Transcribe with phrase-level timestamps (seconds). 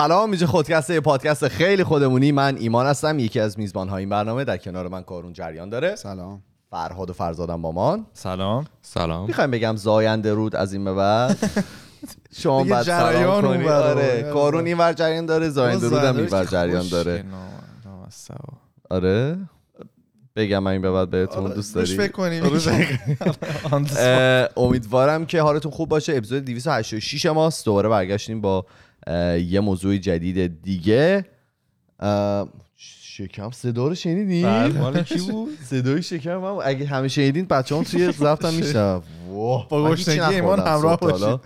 [0.00, 2.32] سلام اینجا خودکسته یه پادکست خیلی خودمونی.
[2.32, 4.44] من ایمان هستم یکی از میزبان های این برنامه.
[4.44, 5.96] در کنار من کارون جریان داره.
[5.96, 6.42] سلام.
[6.70, 8.64] فرهاد و فرزادم با من سلام.
[8.82, 9.26] سلام.
[9.26, 11.38] می‌خوایم بگم زاینده رود از این به بعد.
[12.36, 13.68] شما بعد سلام جریان کنی.
[13.68, 14.32] آره رو.
[14.32, 17.24] کارون این ور جریان داره زاینده رود هم این ور جریان داره.
[18.90, 19.38] آره.
[20.36, 22.02] بگم من این به بعد بهتون دوست روش داری.
[22.02, 22.44] فکر کنیم
[23.96, 26.16] اه، امیدوارم که حالتون خوب باشه.
[26.16, 27.64] اپیزود 286 ماست.
[27.64, 28.66] دوباره برگشتیم با
[29.46, 31.26] یه موضوع جدید دیگه
[32.76, 34.78] شکم صدا رو شنیدین؟ بله.
[34.80, 39.02] مال کی بود صدای شکم هم اگه همه شنیدین بچه هم توی ضبط هم میشنم
[39.28, 41.40] واه با گشنگی ایمان همراه حالا.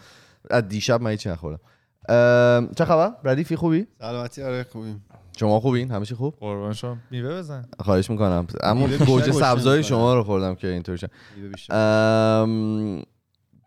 [0.50, 1.60] از دیشب من هیچی نخوردم
[2.08, 5.04] اه، چه خبر؟ ردیفی خوبی؟ سلامتی آره خوبیم
[5.38, 9.82] شما خوبین؟ همه چی خوب؟ قربان شما میوه بزن خواهش می‌کنم اما گوجه سبزای.
[9.82, 11.10] شما رو خوردم که اینطور شد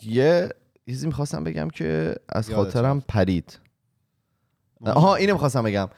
[0.03, 0.49] یه
[0.85, 3.59] چیزی می‌خواستم بگم که از خاطرم پرید
[4.85, 5.89] آها اینو می‌خواستم بگم.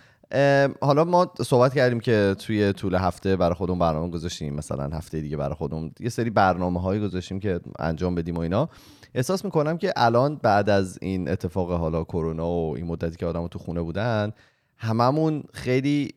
[0.82, 5.38] حالا ما صحبت کردیم که توی طول هفته برای خودمون برنامه گذاشتیم مثلا هفته دیگه
[5.38, 8.70] برای خودمون یه سری برنامه هایی گذاشتیم که انجام بدیم و اینا.
[9.16, 13.48] احساس می‌کنم که الان بعد از این اتفاق حالا کرونا و این مدتی که آدم
[13.48, 14.32] تو خونه بودن
[14.78, 16.14] هممون خیلی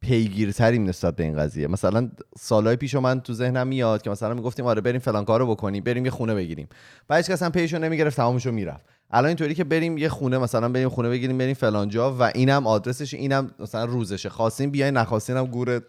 [0.00, 1.66] پیگیرتریم نسبت به این قضیه.
[1.66, 5.84] مثلا سالهای پیش من تو ذهنم میاد که مثلا می‌گفتیم آره بریم فلان کارو بکنیم
[5.84, 6.68] بریم یه خونه بگیریم.
[7.08, 8.84] بعد هیچ کس هم پیشو نمی‌گرفت تمامشو می‌رفت.
[9.10, 12.66] الان اینطوری که بریم یه خونه مثلا بریم خونه بگیریم بریم فلان جا و اینم
[12.66, 14.28] آدرسش اینم مثلا روزشه.
[14.28, 15.82] خواستین بیاین نخواستین هم گور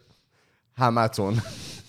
[0.75, 1.41] همتون.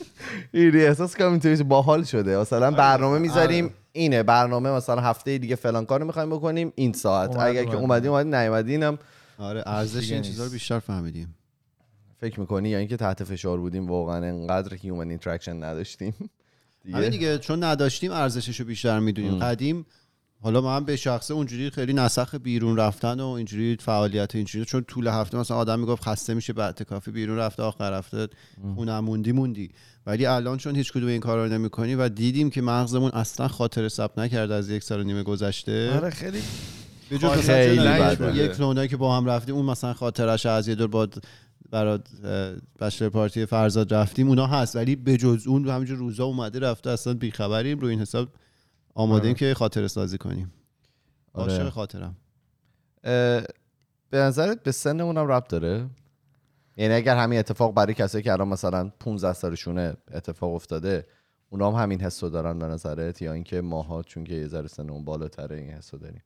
[0.53, 2.39] اینی احساس کنم اینطوری باحال شده.
[2.39, 4.23] مثلا برنامه می‌ذاریم اینه.
[4.23, 7.37] برنامه مثلا هفته دیگه فلان کارو می‌خوایم بکنیم این ساعت.
[7.37, 7.81] اگر که اومد.
[7.81, 8.99] اومدیم اومدیم نیومدین هم
[9.39, 10.23] آره ارزش این.
[10.23, 11.35] چیزا رو بیشتر فهمیدیم.
[12.23, 16.15] فکر می‌کنی؟ یا اینکه تحت فشار بودیم واقعا انقدر human interaction نداشتیم.
[16.85, 17.09] دیگه.
[17.09, 19.39] دیگه چون نداشتیم ارزشش رو بیشتر می‌دونیم.
[19.39, 19.87] قدیم
[20.41, 25.07] حالا من به شخصه اونجوری خیلی نسخ بیرون رفتن و اینجوری فعالیت اینجوری چون طول
[25.07, 28.29] هفته مثلا آدم می‌گفت خسته میشه بعد کافی بیرون رفته آخر هفته
[28.75, 29.71] خونه هم موندی موندی.
[30.07, 33.89] ولی الان چون هیچ کدوم این کارا رو نمی‌کنی و دیدیم که مغزمون اصلا خاطر
[33.89, 35.93] ثبت نکرده از یک سال و نیم گذشته.
[35.97, 36.43] آره خیلی
[37.11, 37.49] به جز
[38.75, 41.09] یک که با هم رفتیم اون مثلا خاطرش از یه دور با
[41.73, 42.09] برات
[42.81, 47.15] بچلر پارتی فرزاد رفتیم اونا هست ولی به جز اون همینجور روزا اومده رفته اصلا
[47.15, 48.29] بیخبریم رو این حساب
[48.95, 50.53] آماده ایم که خاطره سازی کنیم.
[51.33, 51.53] آره.
[51.53, 52.17] عاشق خاطرم.
[54.11, 55.91] به نظرت به سنمون هم ربط داره؟
[56.77, 61.07] یعنی اگر همین اتفاق برای کسایی که الان مثلا 15 سالشونه اتفاق افتاده
[61.51, 65.05] اونا هم همین حسو دارن به نظرت؟ یا اینکه ماها چون که یه ذره سنمون
[65.05, 66.23] بالاتره این حسو داریم؟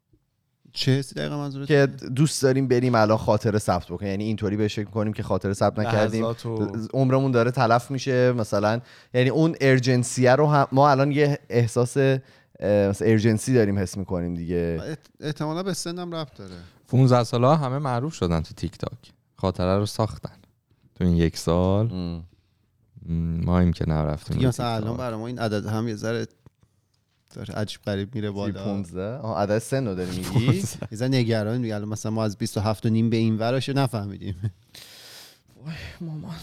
[0.76, 4.10] چه حسی دقیقا منظورت که دوست داریم بریم الان خاطره ثبت بکنیم.
[4.10, 6.25] یعنی اینطوری بهش فکر کنیم که خاطره ثبت نکردیم.
[6.94, 8.32] عمرمون داره تلف میشه.
[8.32, 8.81] مثلا
[9.14, 11.97] یعنی اون ارجنسیه رو هم ما الان یه احساس
[13.00, 14.78] ارجنسی داریم حس می‌کنیم دیگه.
[14.94, 16.54] احت- احتمالا به سنم ربط داره.
[16.88, 20.37] 15 ساله ها همه معروف شدن تو تیک تاک خاطره رو ساختن.
[20.94, 21.93] تو این یک سال.
[21.93, 22.25] ام.
[23.08, 24.97] م، ما این که نرفتیم مثلا الان.
[24.97, 26.26] برای ما این عدد هم یه ذره
[27.36, 27.54] داره.
[27.54, 28.64] عجیب غریب میره بالا.
[28.64, 30.47] 15 آها عدد سن رو داری میگی؟
[30.92, 34.52] یه ذره نگران میگه الان مثلا ما از 27 و نیم به این ورش نفهمیدیم.
[36.00, 36.34] مامان.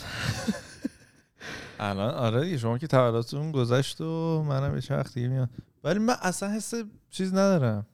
[1.79, 5.49] الان آره دیگه شما که تولدتون گذشت و منم یه چرخ دیگه میاد
[5.83, 6.73] ولی من اصلا حس
[7.09, 7.85] چیز ندارم.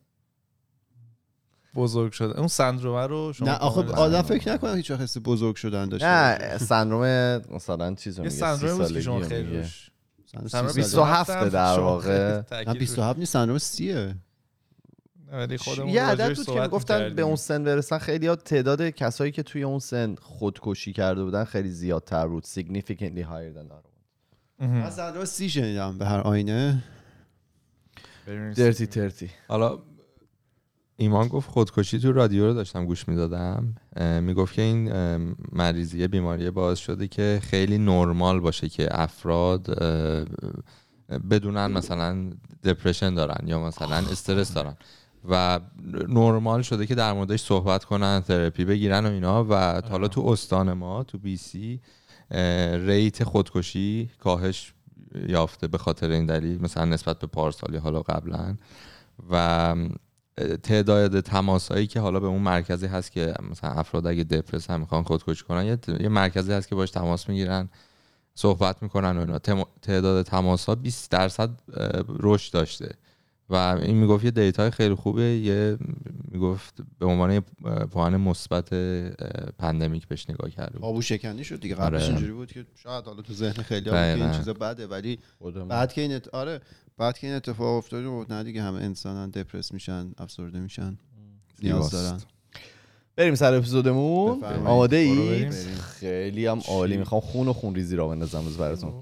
[1.75, 2.39] بزرگ شده.
[2.39, 4.21] اون سندرومه رو شما نه آخه آدم.
[4.21, 8.93] فکر نکنم هیچ وقت حس بزرگ شدن داشته نه سندروم مثلا چیز میگه سندرومه بود
[8.93, 9.63] که شما خیلی
[10.33, 10.43] میگه.
[10.43, 10.67] روش باشه.
[10.71, 11.43] سندروم 30 27 سالگی.
[11.43, 12.41] 27 در واقع.
[12.51, 12.77] نه روش.
[12.77, 14.15] 27 نیست سندروم 30
[15.31, 17.21] ولی خودمون یه عدد بود که گفتن به.
[17.21, 21.69] اون سن برسن خیلی ها تعداد کسایی که توی اون سن خودکشی کرده بودن خیلی
[21.69, 23.89] زیادتر بود significantly higher than.
[24.59, 24.71] مهم.
[24.71, 26.83] من سندروم 30 شنیدم به هر آینه
[28.55, 29.79] درتی ترتی حالا
[31.01, 33.75] ایمان گفت خودکشی تو رادیو رو داشتم گوش می‌دادم.
[34.21, 35.19] می‌گفت که این اه،
[35.51, 39.79] مریضی بیماری باعث شده که خیلی نرمال باشه که افراد
[41.29, 42.29] بدونن مثلا
[42.63, 44.75] دپرشن دارن یا مثلا استرس دارن.
[45.29, 45.59] و
[46.07, 49.45] نرمال شده که در موردش صحبت کنن تراپی بگیرن و اینا.
[49.49, 51.81] و حالا تو استان ما تو بی سی
[52.85, 54.73] ریت خودکشی کاهش
[55.27, 58.55] یافته به خاطر این دلیل مثلا نسبت به پارسال یا حالا قبلا.
[59.31, 59.75] و
[60.63, 64.79] تعداد تماس هایی که حالا به اون مرکزی هست که مثلا افراد اگه depressed هم
[64.79, 67.69] می‌خوان خودکشی کنن یه, یه مرکزی هست که باش تماس می‌گیرن
[68.35, 69.65] صحبت می‌کنن و اینا.
[69.81, 71.49] تعداد تماس ها 20 درصد
[72.07, 72.95] رشد داشته.
[73.49, 75.77] و این می‌گفت یه data ی خیلی خوبه یه
[76.31, 77.41] می‌گفت به عنوان یه
[77.91, 78.73] پوان مثبت
[79.57, 80.85] pandemic بهش نگاه کرده بود.
[80.85, 82.11] تابو شکنی شد دیگه قبلش آره.
[82.11, 84.37] اینجوری بود که شاید حالا تو ذهن خیلی این دقیقاً.
[84.37, 85.19] چیزا بده ولی.
[85.69, 86.27] بعد که این ات...
[86.27, 86.61] آره
[86.97, 90.97] بعد که این اتفاق افتاد و نه دیگه همه انسانان دپرس میشن افسرده میشن
[91.63, 91.91] نیاز.
[91.91, 92.19] دارن
[93.15, 94.43] بریم سر اپیزودمون.
[94.43, 95.49] آماده ای.
[95.99, 98.93] خیلی هم عالی می‌خوام خون و خون ریزی را بندازم روز براتون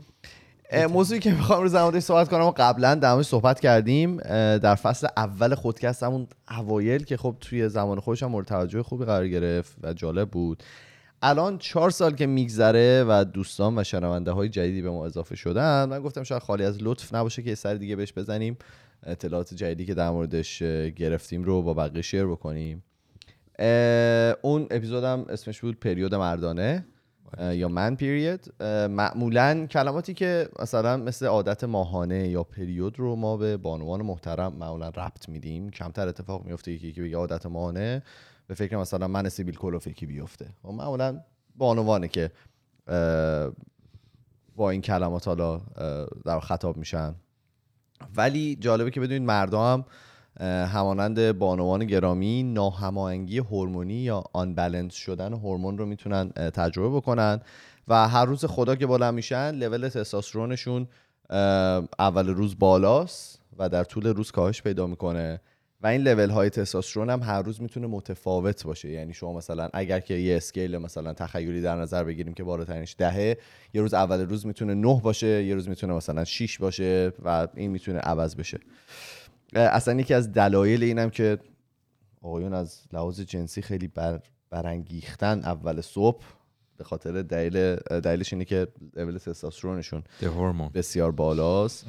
[0.90, 4.18] موضوعی که می‌خوام روز موردش صحبت کنم و قبلا در صحبت کردیم
[4.58, 9.06] در فصل اول خودکست همون اوایل که خب توی زمان خودش هم مورد توجه خوبی
[9.06, 10.64] قرار گرفت و جالب بود.
[11.22, 15.86] الان چهار سال که میگذره و دوستان و شنونده های جدیدی به ما اضافه شدن
[15.86, 18.58] من گفتم شاید خالی از لطف نباشه که یه سر دیگه بهش بزنیم.
[19.04, 20.64] اطلاعات جدیدی که در موردش
[20.96, 22.84] گرفتیم رو با بقیه شیر بکنیم.
[24.42, 26.86] اون اپیزودم اسمش بود پریود مردانه.
[27.40, 33.58] یا من پیریود معمولا کلماتی که مثلا مثل عادت ماهانه یا پریود رو ما به
[33.58, 35.70] بانوان محترم معمولا ربط میدیم.
[35.70, 38.04] کمتر اتفاق میفته یکی که بگه عادت ماهانه
[38.48, 40.50] به فکر مثلا من سیبیل کلوفیکی بیفته.
[40.64, 41.20] و معمولا
[41.56, 42.32] بانوانه که
[44.56, 45.62] با این کلمات حالا
[46.26, 47.16] در خطاب میشن.
[48.16, 49.86] ولی جالبه که بدونید مردا هم
[50.46, 57.42] همانند بانوان گرامی ناهماهنگی هورمونی یا آنبالانس شدن هورمون رو می‌تونن تجربه بکنن.
[57.88, 60.88] و هر روز خدا که بالا میشن لول تستوسترونشون
[62.00, 65.42] اول روز بالاست و در طول روز کاهش پیدا می‌کنه.
[65.82, 68.90] و این لول های تستوسترون هم هر روز می‌تونه متفاوت باشه.
[68.90, 73.38] یعنی شما مثلا اگر که یه اسکیل مثلا تخیلی در نظر بگیریم که بالاترینش دهه
[73.74, 77.72] یه روز اول روز می‌تونه نه باشه یه روز می‌تونه مثلا 6 باشه و این
[77.72, 78.60] می‌تونه عوض بشه.
[79.54, 81.38] اصلا یکی از دلایل اینم که
[82.22, 86.24] آقایون از لحاظ جنسی خیلی بر برانگیختن اول صبح
[86.78, 90.04] به خاطر دلیل دلیلش اینه که لول تستوسترونشون.
[90.70, 91.86] بسیار بالاست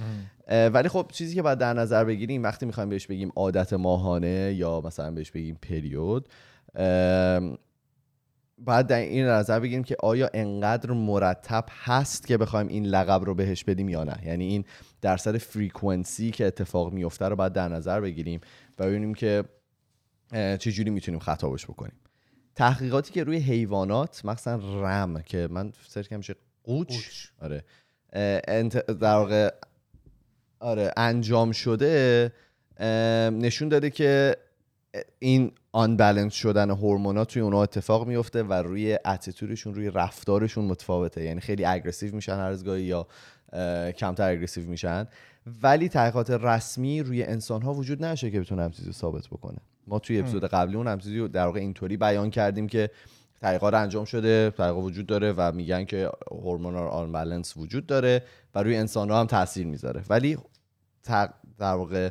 [0.48, 4.80] ولی خب چیزی که باید در نظر بگیریم وقتی می‌خوایم بهش بگیم عادت ماهانه یا
[4.84, 6.28] مثلا بهش بگیم پریود
[8.64, 13.34] باید در این نظر بگیریم که آیا انقدر مرتب هست که بخوایم این لقب رو
[13.34, 14.64] بهش بدیم یا نه؟ یعنی این
[15.00, 18.40] درصد فریکونسی که اتفاق میفته رو باید در نظر بگیریم
[18.78, 19.44] و ببینیم که
[20.32, 21.96] چجوری می‌تونیم خطابش بکنیم.
[22.54, 26.34] تحقیقاتی که روی حیوانات مثلا رم که من سرچ کردم
[26.64, 26.96] قوچ.
[27.40, 27.64] آره.
[28.86, 29.50] در واقع
[30.60, 32.32] آره انجام شده
[33.30, 34.36] نشون داده که
[35.18, 41.24] این unbalance شدن هورمونا توی اونها اتفاق میفته و روی attitude شون روی رفتارشون متفاوته.
[41.24, 43.06] یعنی خیلی aggressive میشن هر یا
[43.92, 45.06] کمتر aggressive میشن.
[45.62, 49.58] ولی تحقیقات رسمی روی انسان ها وجود نشه که بتونه هم چیزی رو ثابت بکنه.
[49.86, 52.90] ما توی اپیزود قبلی اون هم چیزی رو در واقع اینطوری بیان کردیم که
[53.40, 58.22] تحقیقات انجام شده تحقیقات وجود داره و میگن که hormonal unbalance وجود داره
[58.54, 60.02] و روی انسان ها هم تاثیر می‌ذاره.
[60.08, 60.38] ولی
[61.06, 62.10] تق- در واقع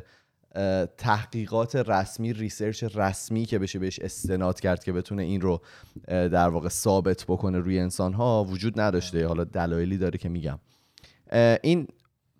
[0.96, 5.60] تحقیقات رسمی ریسرچ رسمی که بشه بهش استناد کرد که بتونه این رو
[6.06, 9.26] در واقع ثابت بکنه روی انسان ها وجود نداشته.
[9.26, 10.58] حالا دلایلی داره که میگم.
[11.62, 11.88] این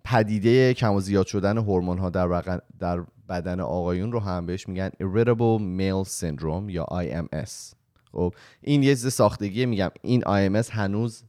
[0.03, 4.89] پدیده کم و زیاد شدن هورمون ها در, در بدن آقایون رو هم بهش میگن
[4.89, 7.75] irritable male syndrome یا IMS
[8.11, 11.23] خب این یه چیز ساختگی میگم این IMS هنوز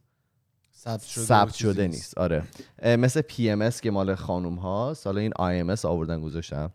[0.85, 2.19] ثبت شده, ثبت شده نیست.
[2.19, 2.43] آره.
[2.85, 6.71] مثل PMS که مال خانوم هاست حالا این IMS آوردن گذاشتم.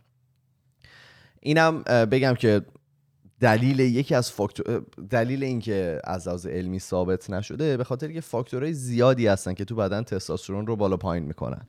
[1.39, 2.61] اینم بگم که
[3.39, 8.73] دلیل یکی از فاکتور دلیل اینکه از لحاظ علمی ثابت نشده به خاطر که فاکتورهای
[8.73, 11.67] زیادی هستن که تو بدن تستوسترون رو بالا پایین می‌کنن.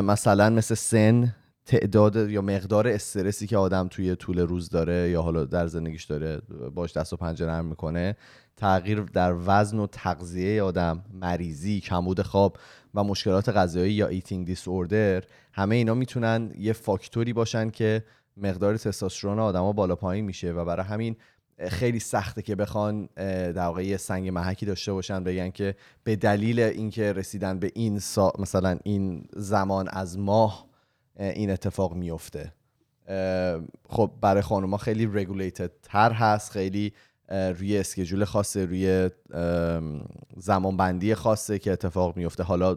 [0.00, 1.34] مثلا مثل سن
[1.68, 6.40] تعداد یا مقدار استرسی که آدم توی طول روز داره یا حالا در زندگیش داره
[6.74, 8.16] باهاش دست و پنجه نرم می‌کنه
[8.56, 12.56] تغییر در وزن و تغذیه آدم مریضی کمبود خواب
[12.94, 18.04] و مشکلات غذایی یا eating disorder همه اینا می‌تونن یه فاکتوری باشن که
[18.36, 21.16] مقدار تستوسترون آدما بالا پایین میشه و برای همین
[21.68, 26.60] خیلی سخته که بخوان در واقع یه سنگ محکی داشته باشن بگن که به دلیل
[26.60, 28.32] اینکه رسیدن به این سا...
[28.38, 30.67] مثلا این زمان از ماه اه،
[31.18, 32.52] این اتفاق میفته
[33.88, 36.92] خب برای خانوما خیلی رگولیتد تر هست خیلی
[37.30, 40.04] روی اسکیجول خاصه روی ام،
[40.36, 42.76] زمانبندی خاصه که اتفاق میفته حالا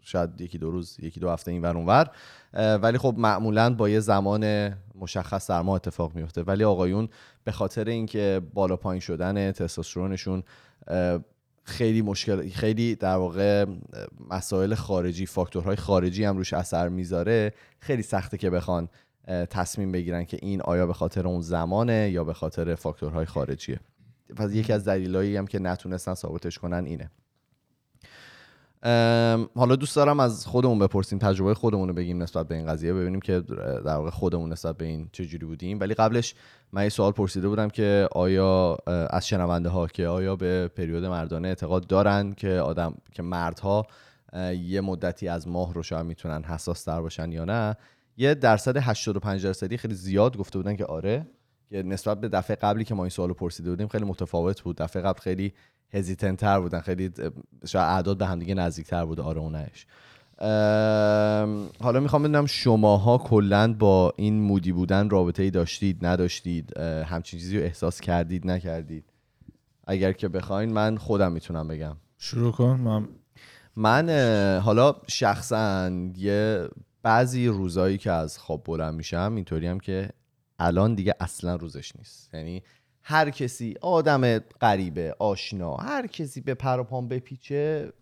[0.00, 2.10] شاید یکی دو روز یکی دو هفته این ور اون ور.
[2.54, 7.08] اه، ولی خب معمولا با یه زمان مشخص در ماه اتفاق میفته ولی آقایون
[7.44, 10.42] به خاطر اینکه بالا پایین شدن تستوسترونشون
[11.64, 13.66] خیلی مشکل خیلی در واقع
[14.30, 17.52] مسائل خارجی فاکتورهای خارجی هم روش اثر می‌ذاره.
[17.78, 18.88] خیلی سخته که بخوان
[19.50, 23.80] تصمیم بگیرن که این آیا به خاطر اون زمانه یا به خاطر فاکتورهای خارجیه.
[24.36, 27.10] پس یکی از دلایلی هم که نتونستن ثابتش کنن اینه.
[29.54, 33.20] حالا دوست دارم از خودمون بپرسیم تجربه خودمون رو بگیم نسبت به این قضیه ببینیم
[33.20, 33.40] که
[33.84, 35.80] در واقع خودمون نسبت به این چجوری بودیم.
[35.80, 36.34] ولی قبلش
[36.72, 41.48] من یه سوال پرسیده بودم که آیا از شنونده ها که آیا به پریود مردانه
[41.48, 43.86] اعتقاد دارن که آدم که مردها
[44.66, 47.76] یه مدتی از ماه رو شاید می‌تونن حساس تر باشن یا نه؟
[48.16, 51.26] یه درصد 85 درصدی خیلی زیاد گفته بودن که آره
[51.70, 54.76] که نسبت به دفعه قبلی که ما این سوالو پرسیده بودیم خیلی متفاوت بود.
[54.76, 55.52] دفعه قبل خیلی
[55.92, 56.80] هزیتنت تر بودن.
[56.80, 57.10] خیلی
[57.66, 59.86] شاید اعداد به همدیگه نزدیک تر بود آره اونش
[61.80, 67.58] حالا می‌خوام بدونم شماها کلا با این مودی بودن رابطه ای داشتید نداشتید؟ همچین چیزی
[67.58, 69.04] رو احساس کردید نکردید؟
[69.86, 71.96] اگر که بخواین من خودم می‌تونم بگم.
[72.18, 72.80] شروع کن.
[72.80, 73.08] من
[73.76, 74.10] من
[74.64, 76.68] حالا شخصا یه
[77.02, 80.08] بعضی روزایی که از خواب بلند میشم اینطوری هم که
[80.58, 82.34] الان دیگه اصلا روزش نیست.
[82.34, 82.62] یعنی
[83.02, 87.92] هر کسی آدم غریبه آشنا هر کسی به پام بپیچه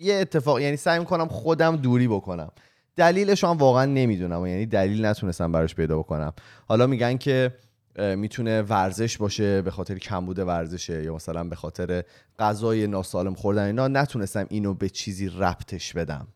[0.00, 2.50] یه اتفاق یعنی سعی می‌کنم خودم دوری بکنم.
[2.96, 6.32] دلیلش هم واقعا نمی‌دونم یعنی دلیل نتونستم براش پیدا بکنم.
[6.68, 7.54] حالا میگن که
[7.98, 12.04] می‌تونه ورزش باشه به خاطر کمبود ورزشه یا مثلا به خاطر
[12.38, 16.28] غذای ناسالم خوردن اینا نتونستم اینو به چیزی ربطش بدم.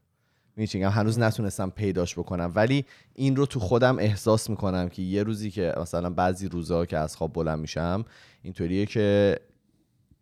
[0.56, 0.90] میچینم.
[0.90, 2.52] هنوز نتونستم پیداش بکنم.
[2.54, 2.84] ولی
[3.14, 7.16] این رو تو خودم احساس می‌کنم که یه روزی که مثلا بعضی روزا که از
[7.16, 8.04] خواب بلند میشم
[8.42, 9.38] اینطوریه که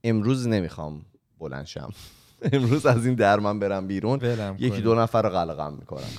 [0.05, 1.03] امروز نمی‌خوام
[1.39, 1.91] بلند شم.
[2.53, 4.21] امروز از این در من برم بیرون.
[4.59, 6.11] یکی دو نفر رو قلقم می‌کنم.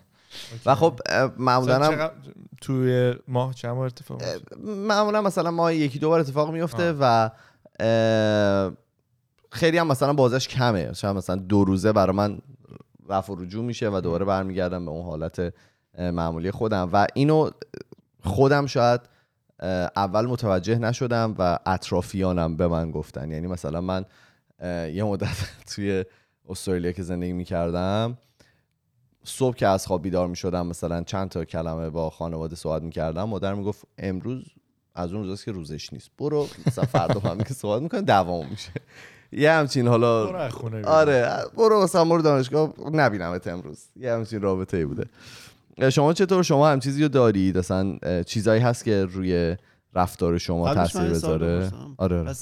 [0.66, 1.00] و خب
[1.38, 2.10] معمولا
[2.60, 4.22] توی ماه چند بار اتفاق
[4.64, 7.30] معمولا مثلا ما یکی دو بار اتفاق میفته و
[9.50, 10.92] خیلی هم مثلا بازش کمه.
[10.92, 12.38] شاید مثلا دو روزه برای من
[13.08, 15.54] رفع و رجوع میشه و دوباره برمیگردم به اون حالت
[15.98, 16.90] معمولی خودم.
[16.92, 17.50] و اینو
[18.24, 19.00] خودم شاید
[19.96, 23.30] اول متوجه نشدم و اطرافیانم به من گفتن.
[23.30, 24.04] یعنی مثلا من
[24.94, 25.36] یه مدت
[25.74, 26.04] توی
[26.48, 28.18] استرالیا که زندگی می‌کردم
[29.24, 33.54] صبح که از خواب بیدار می‌شدم مثلا چند تا کلمه با خانواده صحبت می‌کردم مادر
[33.54, 34.44] می‌گفت امروز
[34.94, 36.10] از اون روزاست که روزش نیست.
[36.18, 38.70] برو مثلا فردا هم که صحبت می‌کنه دوام میشه.
[39.34, 40.26] یه همچین حالا
[40.84, 43.78] آره برو مثلا برو دانشگاه نبینمت امروز.
[43.96, 45.04] یه همچین رابطه ای بوده
[45.90, 49.56] شما چطور؟ شما هم چیزی رو دارید؟ اصلا چیزایی هست که روی
[49.94, 52.32] رفتار شما تاثیر بذاره؟ آره, آره.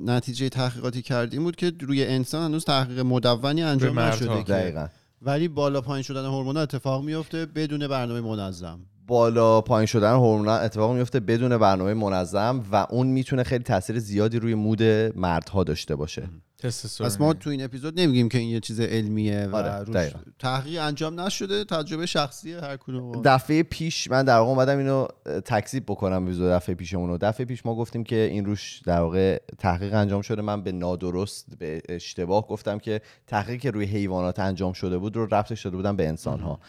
[0.00, 4.86] نتیجه تحقیقاتی کردیم بود که روی انسان هنوز تحقیق مدونی انجام نشده دقیقا.
[5.22, 8.80] ولی بالا پایین شدن هورمون اتفاق میفته بدون برنامه منظم.
[9.12, 14.38] بالا پایین شدن هورمون اتفاق میفته بدون برنامه منظم و اون می‌تونه خیلی تاثیر زیادی
[14.38, 14.82] روی مود
[15.16, 16.28] مردها داشته باشه.
[16.62, 21.20] پس ما تو این اپیزود نمیگیم که این یه چیز علمیه و آره، تحقیق انجام
[21.20, 25.06] نشده تجربه شخصی هر کدوم دفعه پیش من در واقع اومدم اینو
[25.44, 29.94] تکذیب بکنم ویزو دفعه پیشمون دفعه پیش ما گفتیم که این روش در واقع تحقیق
[29.94, 30.42] انجام شده.
[30.42, 35.26] من به نادرست به اشتباه گفتم که تحقیق که روی حیوانات انجام شده بود رو
[35.26, 36.60] ربطش شده بودم به انسان ها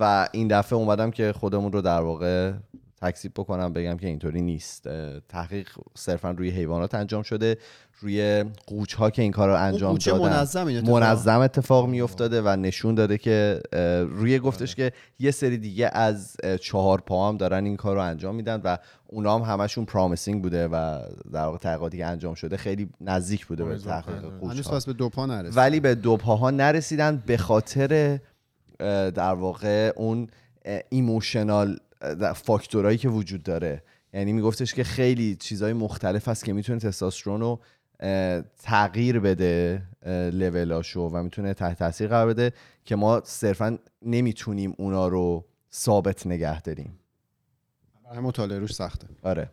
[0.00, 2.52] و این دفعه اومدم که خودمون رو در واقع
[3.02, 4.88] تکسیب بکنم بگم که اینطوری نیست.
[5.28, 7.56] تحقیق صرفا روی حیوانات انجام شده.
[8.00, 10.18] روی قوچ ها که این کار رو انجام دادن.
[10.18, 13.60] منظم, منظم اتفاق می افتاده و نشون داده که
[14.10, 18.34] روی گفتش که یه سری دیگه از چهار پا هم دارن این کار رو انجام
[18.34, 21.00] میدن و اونا هم همشون promising بوده و
[21.32, 25.26] در واقع تحقیقاتی که انجام شده خیلی نزدیک بوده به تحقیق قوچ به دو پا
[25.54, 28.18] ولی به دو پاها نرسیدن به خاطر
[29.14, 30.28] در واقع اون
[30.88, 31.78] emotional
[32.34, 33.82] factor هایی که وجود داره.
[34.14, 37.60] یعنی میگفتش که خیلی چیزهای مختلف هست که می‌تونه تستوسترون رو
[38.58, 39.82] تغییر بده
[40.32, 42.52] لولاشو و می‌تونه تحت تاثیر قرار بده
[42.84, 46.98] که ما صرفا نمی‌تونیم اونا رو ثابت نگه داریم.
[48.22, 49.06] مطالعه روش سخته.
[49.22, 49.50] آره.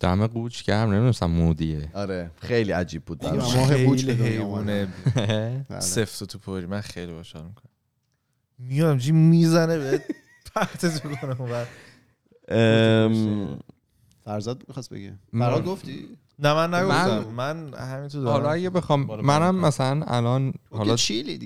[0.00, 1.90] دم قوچ گرم نمی‌دونستم مودیه.
[1.94, 2.30] آره.
[2.36, 3.26] خیلی عجیب بود.
[3.26, 4.88] ماه قوچ حیوانه.
[5.78, 6.66] سفت تو پوری.
[6.66, 7.69] من خیلی خوشحال می‌کنم.
[8.60, 10.02] میام چی می‌زنه به
[10.54, 11.66] پرتتو کنم
[14.24, 15.12] فرزاد می‌خواست بگه.
[15.38, 17.24] فراد گفتی؟ نه من نگفتم.
[17.36, 18.32] من, همینطور دارم.
[18.32, 20.96] حالا اگه بخوام منم مثلا الان حالا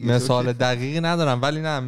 [0.05, 1.83] مثال دقیقی ندارم ولی نه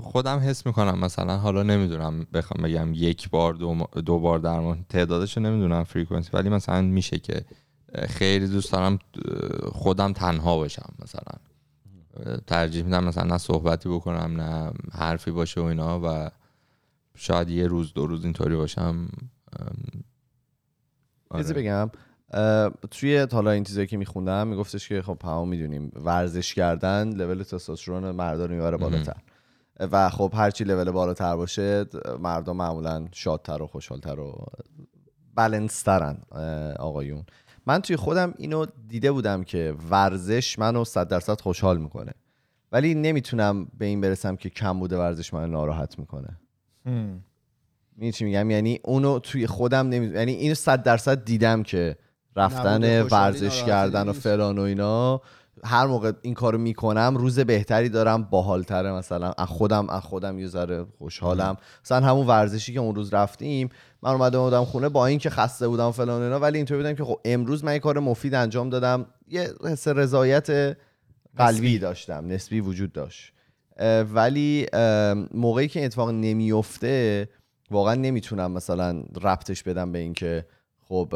[0.00, 1.36] خودم حس می‌کنم مثلا.
[1.38, 6.82] حالا نمی‌دونم بخوام بگم یک بار دو, دو بار درمان تعدادش نمی‌دونم فریکونسی ولی مثلا
[6.82, 7.44] میشه که
[8.08, 8.98] خیلی دوست دارم
[9.72, 11.38] خودم تنها باشم مثلا.
[12.46, 16.30] ترجیح میدم مثلا نه صحبتی بکنم نه حرفی باشه و اینا و
[17.14, 19.08] شاید یه روز دو روز اینطوری باشم.
[21.30, 21.52] آره.
[21.52, 21.90] بگم.
[22.90, 28.10] توی حالا این چیزایی که میخوندم میگفتش که خب همه می‌دونیم ورزش کردن لول تستوسترون
[28.10, 29.16] مردا رو می‌بره بالاتر.
[29.80, 31.84] و خب هرچی لول بالاتر باشه
[32.20, 34.46] مردم معمولا شادتر و خوشحالتر و
[35.34, 36.18] بلنسترن
[36.78, 37.24] آقایون.
[37.66, 42.12] من توی خودم اینو دیده بودم که ورزش منو صد درصد خوشحال می‌کنه.
[42.72, 46.38] ولی نمی‌تونم به این برسم که کم بوده ورزش منو ناراحت می‌کنه.
[47.92, 50.06] می‌دونی چی میگم؟ یعنی اونو توی خودم نمی...
[50.06, 51.96] یعنی اینو صد درصد دیدم که
[52.36, 55.20] رفتن ورزش کردن و فلان و اینا.
[55.64, 59.32] هر موقع این کارو می‌کنم روز بهتری دارم باحالتره مثلا.
[59.38, 61.56] از خودم از خودم یه ذره خوشحالم.
[61.84, 63.68] مثلا همون ورزشی که اون روز رفتیم
[64.02, 67.20] من اومده بودم خونه با اینکه خسته بودم فلان اینا ولی اینطوری بودم که خب
[67.24, 69.06] امروز من یه کار مفید انجام دادم.
[69.28, 70.76] یه حس رضایت
[71.36, 73.32] قلبی داشتم نسبی وجود داشت.
[74.14, 74.66] ولی
[75.34, 77.28] موقعی که این اتفاق نمیفته
[77.70, 80.46] واقعا نمی‌تونم مثلا ربطش بدم به اینکه
[80.88, 81.14] خب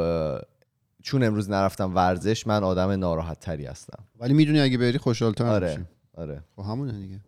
[1.02, 4.04] چون امروز نرفتم ورزش من آدم ناراحت تری هستم.
[4.21, 5.85] ولی می‌دونی اگه بری خوشحال‌تر آره میشی.
[6.14, 6.45] آره.
[6.57, 7.21] خب همونه دیگه.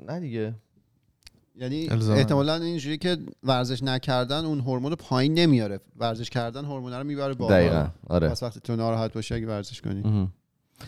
[0.00, 0.54] نه دیگه.
[1.56, 2.18] یعنی الزاما.
[2.18, 5.80] احتمالا اینجوری که ورزش نکردن اون هورمون رو پایین نمیاره.
[5.96, 7.54] ورزش کردن هورمون رو می‌بره بالا.
[7.54, 8.28] دقیقا آره.
[8.28, 10.28] پس وقتی تو ناراحت باشی اگه ورزش کنی.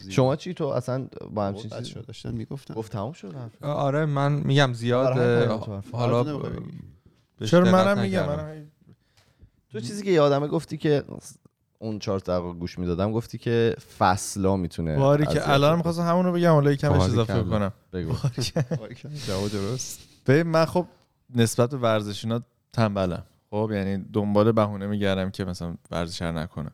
[0.08, 2.74] شما چی تو اصلا با همچین چیزی داشتن می‌گفتن.
[2.74, 3.34] گفت تموم شد.
[3.62, 5.18] آره من میگم زیاد
[5.92, 6.26] حالا
[7.46, 8.26] چرا منم میگم.
[8.26, 8.70] منم
[9.72, 11.04] تو چیزی که یادمه گفتی که
[11.82, 15.76] اون چهار دقیقه گوش می‌دادم گفتی که فصلا می‌تونه باری که الان.
[15.76, 17.42] می‌خواستم همون رو بگم یکم بهش باری اضافه.
[17.42, 17.72] کنم.
[17.92, 18.12] بگو.
[19.26, 20.00] جواب درست.
[20.26, 20.86] ببین من خب
[21.34, 22.40] نسبت به ورزش اینا
[22.72, 23.22] تنبلم.
[23.50, 26.72] خب یعنی دنبال بهونه میگردم که مثلا ورزش نکنم.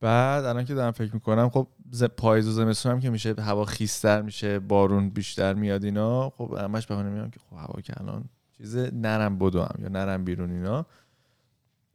[0.00, 3.64] بعد الان که دارم فکر می‌کنم خب ز- پاییز و زمستون هم که میشه هوا
[3.64, 8.24] خیستر میشه بارون بیشتر میاد اینا خب همش بهونه میگم که خب هوا که الان
[8.56, 10.86] چیز نرم بدو هم یا نرم بیرون اینا.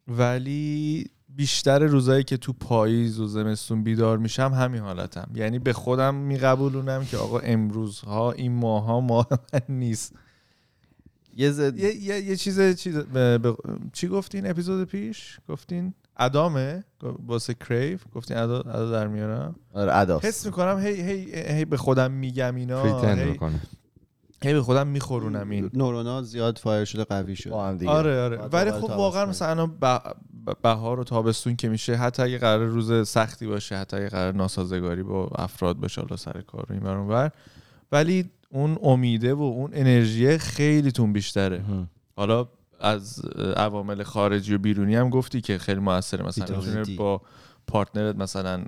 [0.07, 5.29] ولی بیشتر روزایی که تو پاییز و زمستون بیدار میشم همین حالتم.
[5.35, 10.13] یعنی به خودم میقبولونم که آقا امروزها این ماها ماه من نیست.
[11.35, 13.57] یه زد یه, یه, یه چیز چیز ب- ب-
[13.93, 16.83] چی گفتین اپیزود پیش؟ گفتین ادامه؟
[17.27, 22.11] واسه کریف؟ گفتین ادا, ادا در میارم؟ آره حس می‌کنم هی هی هی به خودم
[22.11, 22.83] میگم اینا.
[22.83, 23.61] pretend هی, می‌کنه.
[24.43, 25.69] هی به خودم میخورونم این.
[25.73, 27.53] نورونا زیاد fire شده قوی شده.
[27.53, 27.91] با هم دیگه.
[27.91, 28.37] آره آره.
[28.37, 28.83] ولی خب.
[28.83, 29.77] واقعا مثلا الان
[30.61, 35.03] بهار و تابستون که میشه حتی اگه قرار روز سختی باشه حتی اگه قرار ناسازگاری
[35.03, 37.31] با افراد باشه حالا سر کار و این ور
[37.91, 41.63] ولی اون امیده و اون انرژی خیلی تون بیشتره.
[42.15, 42.47] حالا
[42.79, 46.25] از عوامل خارجی و بیرونی هم گفتی که خیلی موثره.
[46.25, 46.83] مثلا.
[46.97, 47.21] با
[47.67, 48.63] پارتنرت مثلا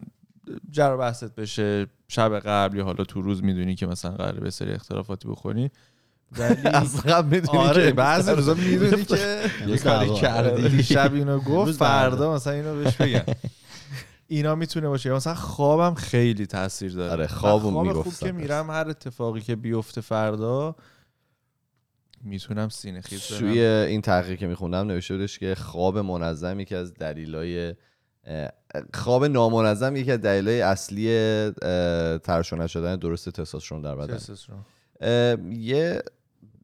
[0.71, 4.71] جر بحثت بشه شب قبل یا حالا تو روز می‌دونی که مثلا قراره به سری
[4.71, 5.71] اختلافاتی بخوری
[6.31, 9.17] ولی از قبل می‌دونی آره که بعضی روزا می‌دونی که
[9.67, 10.13] یه کاری.
[10.13, 10.69] کردی.
[10.69, 13.23] دیشب اینو گفت فردا مثلا اینو بهش بگم
[14.27, 15.13] اینا می‌تونه باشه.
[15.13, 17.11] مثلا خوابم خیلی تاثیر داره.
[17.11, 20.75] آره، خوابو من خواب می‌گفت خوب که میرم هر اتفاقی که بیفته فردا
[22.23, 26.93] می‌تونم سینه خیز توی این تحقیق که میخوندم نوشته بودش که خواب منظم یکی از
[26.93, 27.73] دلیلای اه،
[28.93, 31.07] خواب نامنظم یکی از دلایل اصلی
[32.23, 34.19] ترشح نشدن درست تستوسترون در بدن.
[35.51, 36.01] یه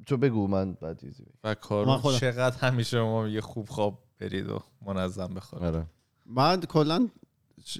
[0.06, 1.24] تو بگو من بعد چیزی.
[1.44, 5.86] و من کارو خودم- چقدر همیشه ما یه خوب خواب برید و منظم بخورید آره.
[6.26, 7.08] من کلا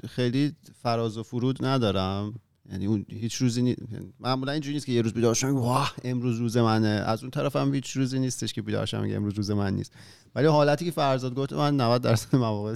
[0.10, 2.34] خیلی فراز و فرود ندارم.
[2.72, 3.76] یعنی اون هیچ روزی نی...
[4.20, 6.88] معمولا اینجوری نیست که یه روز بیدار شم واه امروز روز منه.
[6.88, 9.94] از اون طرف هم هیچ روزی نیستش که بیدار شم امروز روز من نیست.
[10.36, 12.76] ولی حالتی که فرزاد گفت من 90 درصد مواقع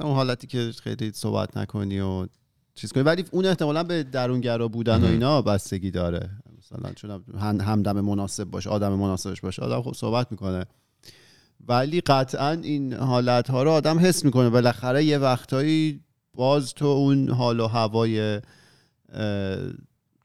[0.00, 2.26] مثلا اون حالتی که خیلی صحبت نکنی و
[2.74, 3.02] چیز کنی.
[3.02, 6.30] ولی اون احتمالا به درونگرا بودن و اینا بستگی داره.
[6.58, 10.64] مثلا چون هم- همدم مناسب باشه آدم مناسبش باشه آدم خب صحبت می‌کنه.
[11.68, 14.50] ولی قطعا این حالت ها رو آدم حس می‌کنه.
[14.50, 16.00] بالاخره یه وقتایی
[16.34, 18.40] باز تو اون حال و هوای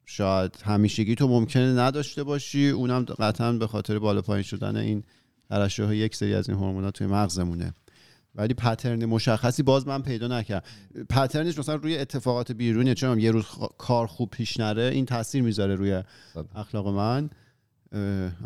[0.05, 2.69] شاید همیشگی تو ممکنه نداشته باشی.
[2.69, 5.03] اونم قطعا به خاطر بالا پایین شدن این
[5.49, 7.73] ترشح یک سری از این هورمونا توی مغزمونه.
[8.35, 10.65] ولی پترن مشخصی باز من پیدا نکردم.
[11.09, 15.43] پترنش مثلا روی اتفاقات بیرونیه چون یه روز خ- کار خوب پیش نره این تاثیر
[15.43, 16.03] می‌ذاره روی.
[16.55, 17.29] اخلاق من.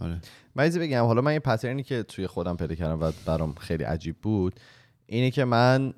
[0.01, 0.21] آره.
[0.55, 4.15] من بگم حالا من یه پترنی که توی خودم پیدا کردم و برام خیلی عجیب
[4.21, 4.59] بود
[5.05, 5.93] اینه که من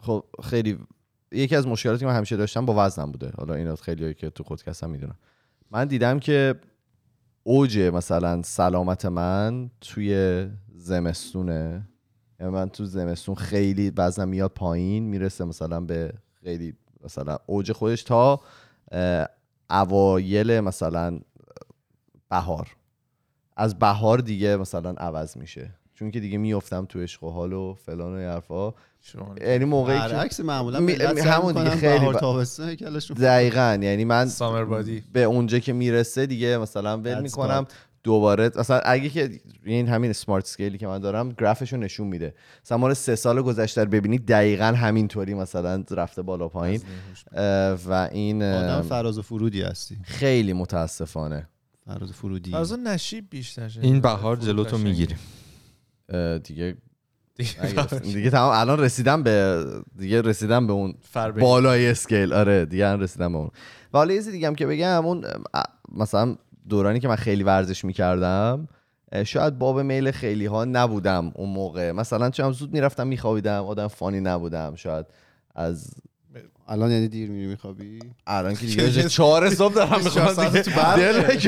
[0.00, 0.78] خب خیلی
[1.32, 3.32] یکی از مشکلاتی که من همیشه داشتم با وزنم بوده.
[3.36, 5.16] حالا اینا خیلی که تو خودکست هم می‌دونم
[5.70, 6.54] من دیدم که
[7.42, 11.86] اوج مثلا سلامت من توی زمستونه.
[12.40, 16.12] من تو زمستون خیلی وزنم میاد پایین می‌رسه مثلا به
[16.44, 16.74] خیلی
[17.04, 18.40] مثلا اوج خودش تا
[19.70, 21.20] اوایل مثلا
[22.30, 22.68] بهار.
[23.56, 25.74] از بهار دیگه مثلا عوض میشه.
[25.94, 28.72] چون که دیگه میفتم تو عشق و حال و فلان و این حرفا.
[29.40, 33.78] یعنی موقعی که برعکس معمولا می- همون دیگه خیلی بهار با- تابستون هیکلشون دقیقا.
[33.82, 35.04] یعنی من سامر بادی.
[35.12, 37.66] به اونجا که می‌رسه دیگه مثلا ول می‌کنم.
[38.02, 38.50] دوباره.
[38.56, 39.30] مثلا اگه که
[39.64, 42.34] این همین سمارت سکیلی که من دارم گرافشو نشون میده.
[42.64, 46.80] مثلا سه سال گذشته رو ببینید دقیقا همینطوری مثلا رفته بالا پایین.
[47.86, 49.98] و این آدم فراز و فرودی هستی.
[50.02, 51.48] خیلی متاسفانه.
[51.86, 52.54] فراز و فرودی.
[52.54, 53.84] از اون نشیب بیشتر شده.
[53.84, 54.88] این بهار جلوتو قشنگه.
[54.88, 55.18] می‌گیریم.
[56.44, 56.76] دیگه
[58.02, 59.64] دیگه تمام الان رسیدم به
[59.98, 60.94] دیگه رسیدم به اون.
[61.40, 63.50] بالای اسکیل آره دیگه الان رسیدم به اون.
[63.92, 65.24] و حالا یه دیگه هم که بگم اون
[65.92, 66.36] مثلا
[66.68, 68.68] دورانی که من خیلی ورزش می‌کردم
[69.24, 71.92] شاید باب میل خیلی ها نبودم اون موقع.
[71.92, 75.06] مثلا چون زود می‌رفتم میخوابیدم آدم فانی نبودم شاید
[75.54, 75.90] از
[76.68, 80.62] الان یعنی دیر میری میخوابی؟ الان که دیگه چهار صبح دارم می‌خوام دیگه.
[80.96, 81.38] دل.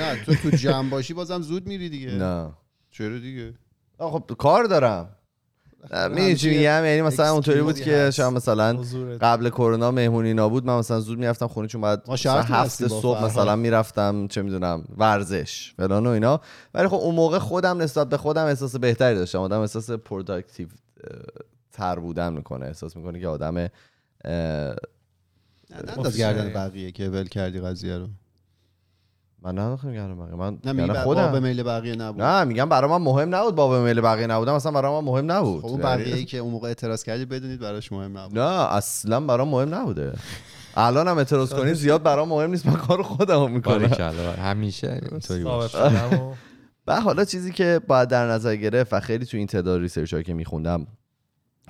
[0.00, 2.10] نه تو تو جمع باشی بازم زود میری دیگه.
[2.10, 2.50] نه.
[2.90, 3.54] چرا دیگه؟
[3.98, 5.08] خب کار دارم.
[5.90, 8.10] می‌دونی چی میگم یعنی مثلا اونطوری بود که.
[8.10, 8.84] شاید مثلا.
[9.20, 12.66] قبل کرونا مهمونی نبود من مثلا زود می‌رفتم خونه چون بعد ما مثلا شرطی هفت
[12.66, 13.24] هستیم با صبح.
[13.24, 16.40] مثلا می‌رفتم چه می‌دونم ورزش فلان و اینا
[16.74, 20.68] ولی خب اون موقع خودم نسبت به خودم احساس بهتری داشتم آدم احساس productive
[21.72, 23.68] تر بودن می‌کنه احساس می‌کنه که آدم
[25.70, 28.08] ننداز گردن بقیه که ول کردی قضیه رو
[29.44, 30.34] من نمی‌خوام گردم بقیه.
[30.34, 31.32] من نه خودم.
[31.32, 32.22] به میل بقیه نبود.
[32.22, 35.60] نه میگم برای من مهم نبود باب میل بقیه نبودم اصلا برای من مهم نبود.
[35.62, 38.38] خب اون یعنی- بقیه که اون موقع اعتراض کردی بدونید براش مهم نبود.
[38.38, 40.12] نه اصلا برام مهم نبوده.
[40.76, 42.66] الان هم اعتراض کنید زیاد برام مهم نیست.
[42.66, 43.90] من کار خودم می‌کنم.
[44.38, 45.42] همیشه اینطوری
[46.86, 50.34] و حالا چیزی که باید در نظر گرفت و خیلی تو این تعداد research که
[50.34, 50.86] میخوندم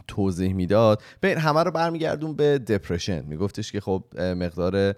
[0.08, 1.02] توضیح می‌داد.
[1.22, 4.94] ببین همه رو برمیگردون به depression میگفتش که خب مقدار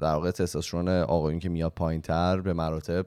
[0.00, 3.06] در واقع تستوسترون آقایون که میاد پایین تر به مراتب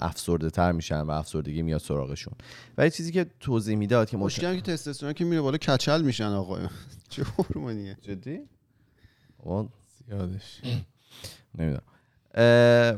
[0.00, 2.34] افسرده تر میشن و افسردگی میاد سراغشون.
[2.78, 6.24] و یه چیزی که توضیح می‌داد که مشکل که تستوسترون که میره بالا کچل میشن
[6.24, 6.70] آقایون.
[7.10, 8.40] چه هورمونیه جدی؟
[9.38, 9.68] اون
[10.06, 10.60] زیادش.
[11.58, 11.82] نمی‌دونم.
[12.34, 12.96] اه،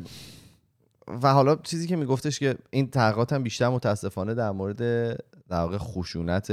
[1.23, 4.77] و حالا چیزی که میگفتش که این تحقیقات هم بیشتر متاسفانه در مورد
[5.49, 6.51] در واقع خشونت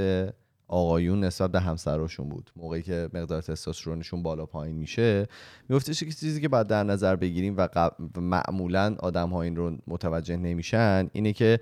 [0.68, 2.52] آقایون نسبت به همسراشون بود.
[2.56, 5.28] موقعی که مقدار تستوسترونشون بالا پایین میشه
[5.70, 9.56] میگفتش که چیزی که باید در نظر بگیریم و قب- و معمولا آدم ها این
[9.56, 11.60] رو متوجه نمیشن اینه که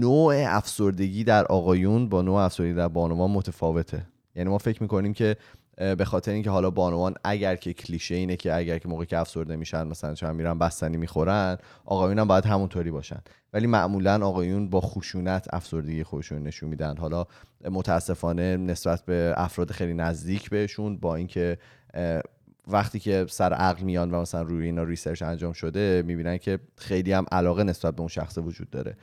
[0.00, 4.06] نوع افسردگی در آقایون با نوع افسردگی در بانوان متفاوته.
[4.36, 5.36] یعنی ما فکر می‌کنیم که
[5.76, 9.56] به خاطر اینکه حالا بانوان اگر که کلیشه اینه که اگر که موقعی که افسرده
[9.56, 13.20] میشن مثلا چون میرن بستنی می‌خورن آقایون هم باید همونطوری باشن.
[13.52, 16.96] ولی معمولا آقایون با خشونت افسردگی خودشون نشون میدن.
[16.96, 17.26] حالا
[17.70, 21.58] متاسفانه نسبت به افراد خیلی نزدیک بهشون با اینکه
[22.66, 27.12] وقتی که سر عقل میان و مثلا روی اینا ریسرچ انجام شده می‌بینن که خیلی
[27.12, 28.96] هم علاقه نسبت به اون شخص وجود داره.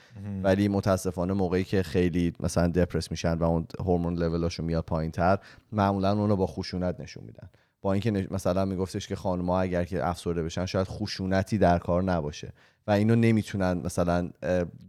[0.43, 5.39] ولی متاسفانه موقعی که خیلی مثلا دپرس میشن و اون هورمون لولاشون میاد پایین تر
[5.71, 7.49] معمولا اونو با خشونت نشون میدن.
[7.81, 12.03] با اینکه نش- مثلا میگفتش که خانم‌ها اگر که افسرده بشن شاید خشونتی در کار
[12.03, 12.53] نباشه.
[12.87, 14.29] و اینو نمی‌تونن مثلا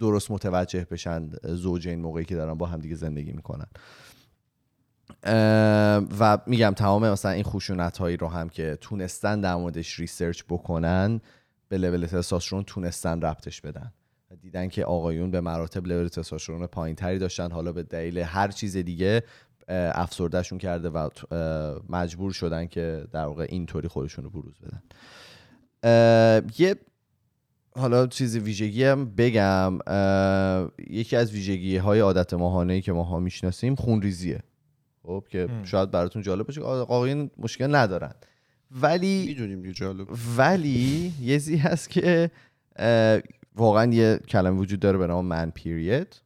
[0.00, 3.66] درست متوجه بشن زوجین موقعی که دارن با همدیگه زندگی می‌کنن.
[6.18, 11.20] و میگم تمام مثلا این خشونت هایی رو هم که تونستن در موردش ریسرچ بکنن
[11.68, 13.92] به لول تستوسترون تونستن ربطش بدن.
[14.30, 18.48] و دیدن که آقایون به مراتب لول تستوسترون پایین تری داشتن حالا به دلیل هر
[18.48, 19.22] چیز دیگه
[19.68, 21.08] افسردهشون کرده و
[21.88, 24.82] مجبور شدن که در واقع اینطوری خودشون رو بروز بدن.
[26.58, 26.76] یه
[27.76, 29.78] حالا چیزی ویژگی هم بگم
[30.90, 34.40] یکی از ویژگی های عادت ماهانه که ماها می‌شناسیم خونریزیه.
[35.06, 35.64] خب که هم.
[35.64, 38.14] شاید براتون جالب باشه که آقایون مشکل ندارن
[38.70, 42.30] ولی می‌دونیم جالب ولی یه چیزی هست که
[43.56, 46.20] واقعا یه کلمه وجود داره به نام من پیرید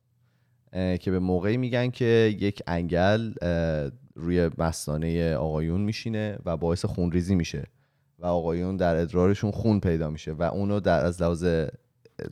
[0.73, 3.33] که به موقعی میگن که یک انگل
[4.15, 7.65] روی مستانه آقایون میشینه و باعث خونریزی میشه
[8.19, 11.45] و آقایون در ادرارشون خون پیدا میشه و اونو در از لحاظ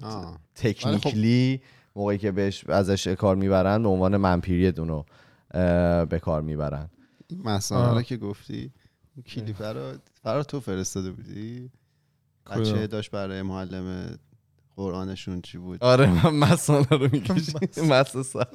[0.03, 0.41] آه.
[0.55, 1.61] تکنیکلی
[1.97, 5.05] موقعی که بهش ازش کار می‌برن به عنوان من پیرید اونو
[6.11, 6.91] به کار می‌برن
[7.27, 8.73] این مسئله که گفتی
[9.17, 11.71] اون کلیپ رو فرا تو فرستاده بودی؟
[12.51, 14.19] بچه داشت برای معلم
[14.77, 18.47] قرآنشون چی بود آره من مسانه رو می‌کشیم مسا سر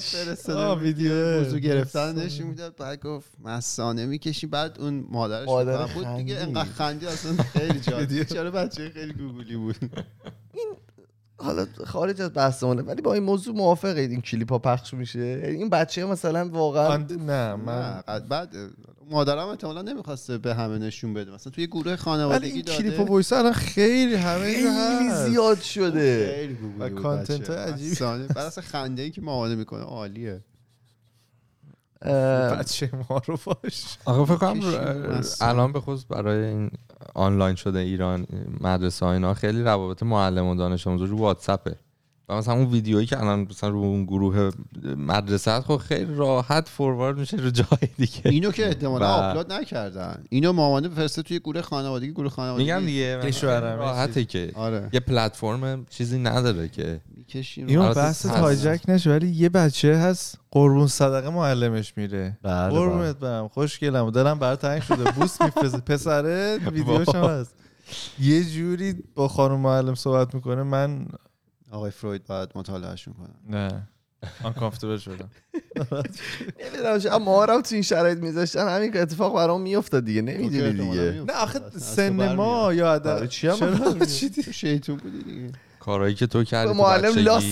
[0.00, 0.82] فرستاده.
[0.82, 2.18] ویدیو موضوع گرفتن.
[2.18, 6.38] نشون می‌داد بعد گفت مسانه می‌کشی بعد اون مادرش مادر بود دیگه.
[6.38, 8.22] انقدر خندی اصلا خیلی جالب.
[8.34, 9.76] چرا بچه خیلی گوگلی بود
[11.40, 14.00] حالا خارج از بحثمونه ولی با این موضوع موافقه.
[14.00, 15.18] این کلیپ ها پخش میشه.
[15.18, 18.56] یعنی این بچه مثلا واقعا نه من نه قد- بعد
[19.10, 21.30] مادرم احتمالا نمی‌خواسته به همه نشون بده.
[21.34, 22.78] مثلا توی گروه ولی خانوادگی این داده.
[22.78, 25.10] کلیپ وایس الان خیلی همه خیلی.
[25.30, 26.34] زیاد شده.
[26.34, 27.50] خیلی content.
[27.50, 27.90] عجیبی.
[27.90, 29.82] مثلا بعد اصلا خنده ای که مامانه می‌کنه.
[29.82, 30.40] عالیه.
[32.58, 33.98] بچه ما رو باش.
[34.04, 35.22] آقا فکر کنم.
[35.40, 36.70] الان به خصوص برای این
[37.14, 38.26] آنلاین شده ایران
[38.60, 41.76] مدرسه ها اینا خیلی روابط معلم و دانش آموز رو واتساپه
[42.28, 44.50] و مثلا اون ویدیویی که الان مثلا رو اون گروه
[44.96, 48.20] مدرسه هست خب خیلی راحت فوروارد میشه رو جای دیگه.
[48.24, 50.24] اینو که احتمالا و- آپلود نکردن.
[50.28, 54.52] اینو مامانه فرسته توی گروه خانوادگی گروه خانوادگی میگم دیگه کشورم، راحته که.
[54.54, 54.88] آره.
[54.92, 57.00] یه پلتفرم چیزی نداره که.
[57.34, 57.66] می‌کشیم.
[57.66, 58.26] اینو البته بحث.
[58.26, 62.38] تایجک نشه ولی یه بچه هست قربون صدقه معلمش میره.
[62.42, 64.10] بله قربونت برم خوشگلم.
[64.10, 65.10] دلم برای تنگ شده.
[65.10, 67.54] بوس میفرسته پسره ویدیوش هم هست.
[68.18, 71.06] یه جوری با خانم معلم صحبت می‌کنه من
[71.70, 73.88] آقای فروید باید مطالعهشون کنن نه.
[74.44, 75.30] Uncomfortable شدم.
[76.64, 78.68] نمی‌دونم چرا ما رو تو این شرایط میذاشتن.
[78.68, 80.22] همین که اتفاق برام میافتاد دیگه.
[80.22, 81.24] نمی‌دونی دیگه.
[81.28, 84.04] نه آخه سن ما یا آره، چی هم
[84.52, 85.52] شیطون بودی دیگه.
[85.80, 87.18] کارهایی که تو کردی معلم.
[87.18, 87.44] لاس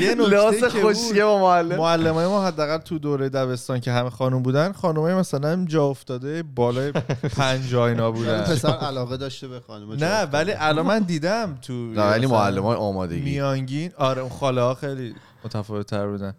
[0.00, 1.76] یه لاس خوشیه با معلم.
[1.76, 6.92] معلمای ما حداقل تو دوره دبستان که همه خانم بودن خانمای مثلا جا افتاده بالای
[7.36, 8.42] پنجاه اینا ولی بودن.
[8.42, 12.62] پسر علاقه داشته به خانم نه ولی الان من دیدم تو نه ولی مثلا معلم
[12.62, 13.20] های آمادگی.
[13.20, 15.14] میانگین آره اون خاله ها خیلی
[15.44, 16.34] متفاوت تر بودن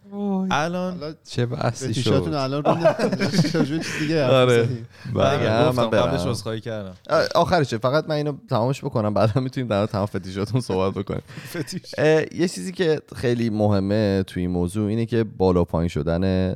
[0.51, 2.71] الان چه بحثی فتیشاتون شد؟ الان رو
[3.53, 4.69] راجع چیز دیگه آره.
[5.15, 5.89] بله، من.
[5.89, 6.93] قبلش عذرخواهی کردم.
[7.35, 11.21] آخرشه فقط من اینو تمامش بکنم بعدا می‌تونیم در مورد تمام فتیشاتون صحبت بکنیم.
[12.41, 16.53] یه چیزی که خیلی مهمه توی این موضوع اینه که بالا پایین شدن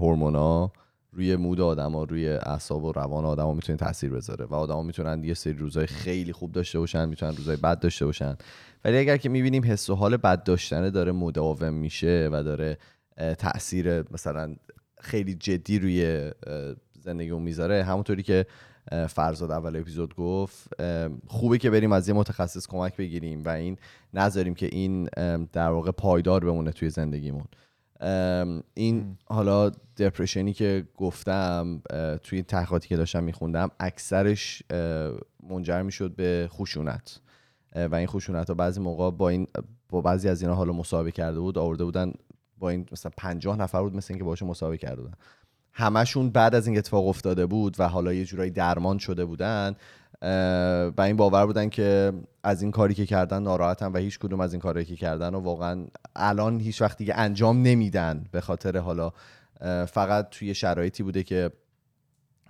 [0.00, 0.72] هورمونا
[1.18, 5.34] روی مود آدما روی اعصاب و روان آدما می‌تونه تاثیر بذاره و آدما می‌تونن یه
[5.34, 8.36] سری روزای خیلی خوب داشته باشن می‌تونن روزای بد داشته باشن.
[8.84, 12.78] ولی اگر که می‌بینیم حس و حال بد داشتن داره مداوم میشه و داره
[13.38, 14.56] تاثیر مثلا
[15.00, 16.04] خیلی جدی روی
[16.46, 17.84] اه، زندگیمون می‌ذاره.
[17.84, 18.46] همونطوری که
[19.08, 20.68] فرزاد اول اپیزود گفت
[21.26, 23.76] خوبه که بریم از یه متخصص کمک بگیریم و این
[24.14, 25.08] نذاریم که این
[25.52, 27.44] در واقع پایدار بمونه توی زندگیمون.
[28.74, 31.82] این حالا دپرشنی که گفتم
[32.22, 34.62] توی تحقیقاتی که داشتم میخوندم اکثرش
[35.50, 37.20] منجر می‌شد به خشونت.
[37.74, 39.46] و این خشونت ها بعضی موقع با این
[39.88, 42.12] با بعضی از اینا حالا مسابقه کرده بود آورده بودن
[42.58, 45.14] با این مثلا 50 نفر بود مثل اینکه باشون مسابقه کرده بودن.
[45.72, 49.74] همشون بعد از این اتفاق افتاده بود و حالا یه جورایی درمان شده بودن
[50.96, 54.52] و این باور بودن که از این کاری که کردن ناراحتن و هیچ کدوم از
[54.52, 59.12] این کاری که کردن و واقعا الان هیچ وقت دیگه انجام نمیدن به خاطر حالا
[59.86, 61.50] فقط توی شرایطی بوده که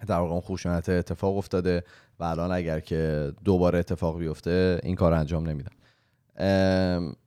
[0.06, 1.84] در واقع اون اتفاق افتاده
[2.20, 5.72] و الان اگر که دوباره اتفاق بیفته این کار انجام نمیدن.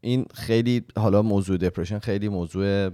[0.02, 2.90] این خیلی حالا موضوع دپرشن خیلی موضوع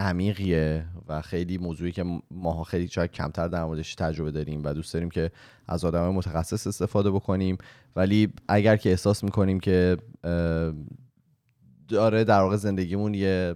[0.00, 4.94] عمیقیه و خیلی موضوعی که ماها خیلی شاید کمتر در موردش تجربه داریم و دوست
[4.94, 5.30] داریم که
[5.66, 7.58] از آدم متخصص استفاده بکنیم.
[7.96, 9.96] ولی اگر که احساس می‌کنیم که
[11.88, 13.54] داره در واقع زندگیمون یه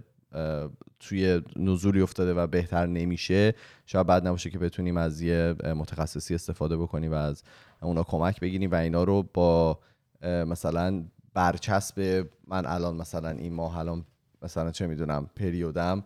[1.01, 3.55] توی نزولی افتاده و بهتر نمیشه
[3.87, 7.43] شاید بعد نباشه که بتونیم از یه متخصصی استفاده بکنیم و از
[7.83, 9.79] اونا کمک بگیریم و اینا رو با
[10.23, 11.05] مثلا
[11.35, 14.05] برچسب من الان مثلا این ماه الان
[14.43, 16.05] مثلا چه می‌دونم پریودم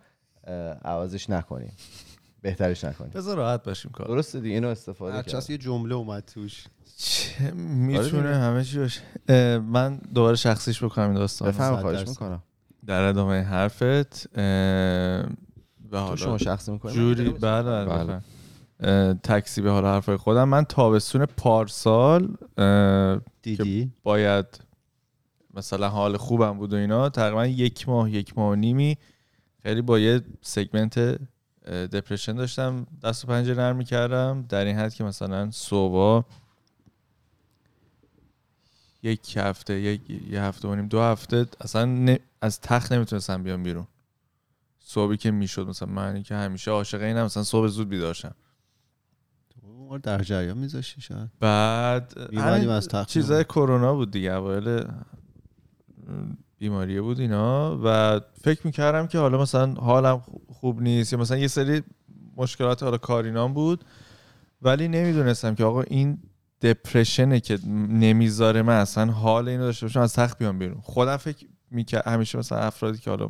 [0.84, 1.72] عوضش نکنیم.
[2.42, 3.10] بهترش نکنیم.
[3.10, 4.06] بذار راحت باشیم کار.
[4.06, 6.64] درسته دیگه اینو استفاده کرد یه جمله اومد توش.
[6.96, 8.34] چه آره می‌تونه دیگه.
[8.34, 9.00] همه چی باشه.
[9.58, 12.08] من دوباره شخصیش بکنم این داستان بفهم خواهش.
[12.08, 12.42] می‌کنم.
[12.86, 14.32] در ادامه حرفت
[15.90, 19.14] تو حالا شما شخصی می‌کنی؟ جوری بله بله بله.
[19.14, 20.48] تکسی به حالا حرفای خودم.
[20.48, 22.36] من تابستون پارسال
[23.42, 24.46] دیدی؟ باید
[25.54, 28.98] مثلا حال خوبم بود و اینا تقریبا یک ماه یک ماه و نیمی
[29.62, 30.98] خیلی با یه سگمنت
[31.66, 32.86] دپرشن داشتم.
[33.02, 34.44] دست و پنجه نرم می‌کردم.
[34.48, 36.26] در این حد که مثلا صبح
[39.02, 43.62] یک هفته یک یه هفته و نیم دو هفته اصلا نه- از تخت نمی‌تونستم بیام
[43.62, 43.86] بیرون.
[44.80, 48.34] صبحی که می‌شد مثلا من که همیشه عاشق اینم مثلا صبح زود بیدار شم.
[49.62, 51.30] ما در جریان میذاشتی شاید.
[51.40, 52.18] بعد
[52.68, 54.32] از تخت چیزای کرونا بود دیگه.
[54.32, 54.84] اوایل
[56.58, 61.48] بیماریه بود اینا و فکر می‌کردم که حالا مثلا حالم خوب نیست یا مثلا یه
[61.48, 61.82] سری
[62.36, 63.84] مشکلات حالا کارینام بود
[64.62, 66.18] ولی نمی‌دونستم که آقا این
[66.62, 70.80] دپرشنه که نمی‌ذاره من اصلا حال اینو داشته باشم از تخت بیام بیرون.
[70.80, 73.28] خودم فکر می‌کرد همیشه مثلا افرادی که حالا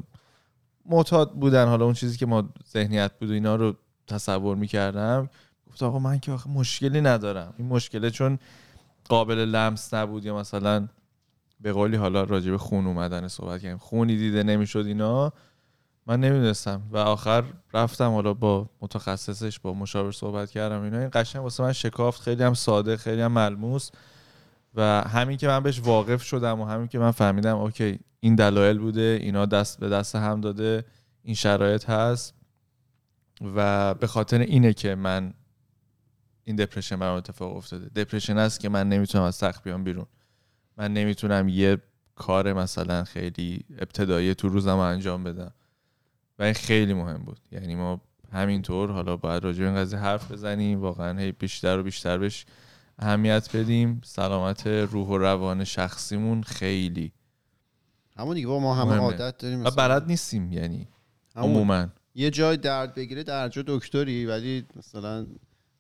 [0.87, 3.75] معتاد بودن حالا اون چیزی که ما ذهنیت بود و اینا رو
[4.07, 5.31] تصور می‌کردم
[5.67, 7.55] گفت آقا من که آخه مشکلی ندارم.
[7.59, 8.39] این مشکله چون
[9.09, 10.89] قابل لمس نبود یا مثلا
[11.61, 13.79] به قولی حالا راجع به خون اومدن صحبت کردیم.
[13.79, 15.33] خونی دیده نمی‌شد اینا.
[16.07, 16.83] من نمی‌دونستم.
[16.91, 17.45] و آخر
[17.75, 20.99] رفتم حالا با متخصصش با مشاور صحبت کردم اینا.
[20.99, 22.23] این قشنگ واسه من شکافت.
[22.23, 23.91] خیلی هم ساده خیلی هم ملموس.
[24.75, 28.79] و همین که من بهش واقف شدم و همین که من فهمیدم اوکی این دلایل
[28.79, 30.85] بوده اینا دست به دست هم داده
[31.23, 32.35] این شرایط هست.
[33.55, 35.35] و به خاطر اینه که من
[36.45, 38.05] این دپرشن برام اتفاق افتاده.
[38.05, 40.07] دپرشن است که من نمی‌تونم از تخت بیام بیرون.
[40.79, 41.79] من نمی‌تونم یه
[42.15, 45.53] کار مثلا خیلی ابتدایی تو روزم رو انجام بدم.
[46.39, 47.41] و این خیلی مهم بود.
[47.53, 48.01] یعنی ما
[48.33, 50.81] همینطور حالا باید راجع به این قضیه حرف بزنیم.
[50.81, 52.47] واقعا هی بیشتر و بیشتر بهش
[52.99, 54.01] اهمیت بدیم.
[54.05, 57.13] سلامت روح و روان شخصیمون خیلی
[58.17, 59.01] همون دیگه با ما همه مهمه.
[59.03, 59.89] عادت داریم و مثلا.
[59.89, 60.89] بلد نیستیم یعنی
[61.37, 61.87] عموما.
[62.15, 65.27] یه جای درد بگیره در جا دکتری ولی مثلا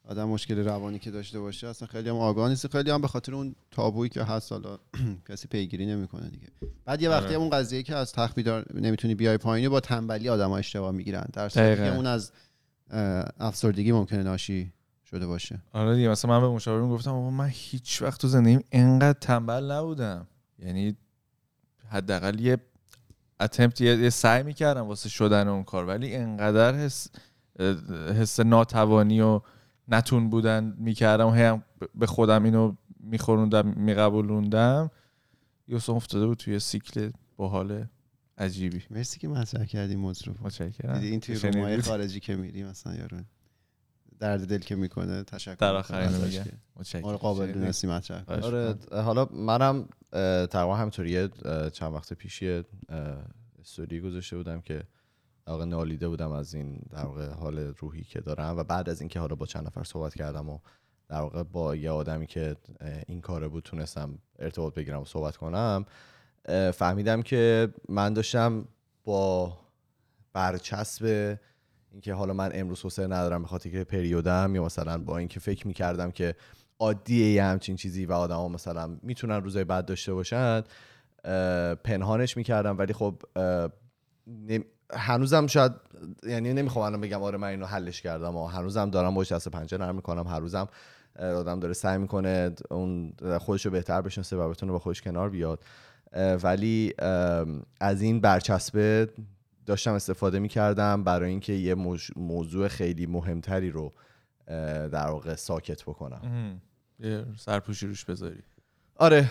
[0.09, 2.67] آدم مشکل روانی که داشته باشه اصلا خیلی هم آگاه نیست.
[2.67, 4.79] خیلی هم به خاطر اون تابویی که هست حالا
[5.29, 6.47] کسی پیگیری نمی‌کنه دیگه.
[6.85, 7.35] بعد یه وقتی آره.
[7.35, 11.27] اون قضیه که از تخت بیدار نمی‌تونی بیای پایین با تنبلی آدم اشتباه می‌گیرن.
[11.33, 11.49] در.
[11.49, 12.33] که اون از
[13.41, 14.73] افسردگی ممکنه ناشی
[15.11, 15.63] شده باشه.
[15.73, 19.73] آره دیگه مثلا من به مشاورم گفتم آقا من هیچ وقت تو زندگیم انقدر تنبل
[19.73, 20.27] نبودم.
[20.59, 20.97] یعنی
[21.89, 22.59] حداقل یه
[23.41, 27.09] اتمپت یه, یه سعی می‌کردم واسه شدن اون کار ولی انقدر حس
[28.21, 29.41] حس ناتوانی و
[29.89, 31.63] نتون بودن می‌کردم هی هم
[31.95, 34.91] به خودم اینو میخوروندم میقبولوندم
[35.69, 37.87] یوسف افتاده بود توی سیکل باحال
[38.39, 42.95] عجیبی مرسی که مطرح کردی موضوع رو متشکرم این توی؟ رومای خارجی که میری مثلا
[42.95, 43.17] یارو
[44.19, 46.45] درد دل که می‌کنه تشکر در می‌کنه آخر اینو ازش میگه.
[46.45, 48.25] که متشکرم رو قابل؟ دونستی مطرح.
[48.25, 49.89] خواهش آره حالا منم
[50.47, 51.29] تقریبا همینطوری
[51.73, 52.65] چند وقت پیشی اه،
[53.61, 54.83] استوری گذاشته بودم که
[55.53, 59.21] واقع نالیده بودم از این در واقع حال روحی که دارم و بعد از اینکه
[59.21, 60.59] حالا با چند نفر صحبت کردم و
[61.09, 62.57] در واقع با یه آدمی که
[63.07, 65.87] این کاره بود تونستم ارتباط بگیرم و صحبت کنم
[66.75, 68.69] فهمیدم که من داشتم
[69.05, 69.59] با
[70.33, 71.39] برچسب
[71.93, 75.67] اینکه حالا من امروز حوصله ندارم به خاطر که پریودم یا مثلا با اینکه فکر
[75.67, 76.35] می‌کردم که
[76.79, 80.63] عادیه یه همچین چیزی و آدما مثلا می‌تونن روزای بعد داشته باشن
[81.25, 83.23] اه، پنهانش می‌کردم ولی خب
[84.93, 85.73] هنوزم شاید
[86.23, 89.79] یعنی نمی‌خوام الان بگم آره من اینو حلش کردم و هنوزم دارم باش دست پنجه
[89.79, 90.69] نرم می‌کنم هر روزم
[91.17, 95.31] اه، آدم داره سعی می‌کنه اون خودش رو بهتر بشناسه و بتونه با خودش کنار
[95.31, 95.65] بیاد.
[96.43, 96.95] ولی
[97.81, 99.09] از این برچسبه
[99.67, 101.75] داشتم استفاده می‌کردم برای اینکه یه
[102.17, 103.93] موضوع خیلی مهمتری رو
[104.93, 106.61] در واقع ساکت بکنم.
[107.01, 108.43] یه سرپوشی روش بذاری.
[108.97, 109.31] آره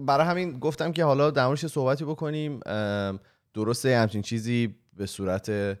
[0.00, 2.60] برای همین گفتم که حالا در موردش صحبتی بکنیم.
[3.54, 5.78] درسته همچین چیزی به صورت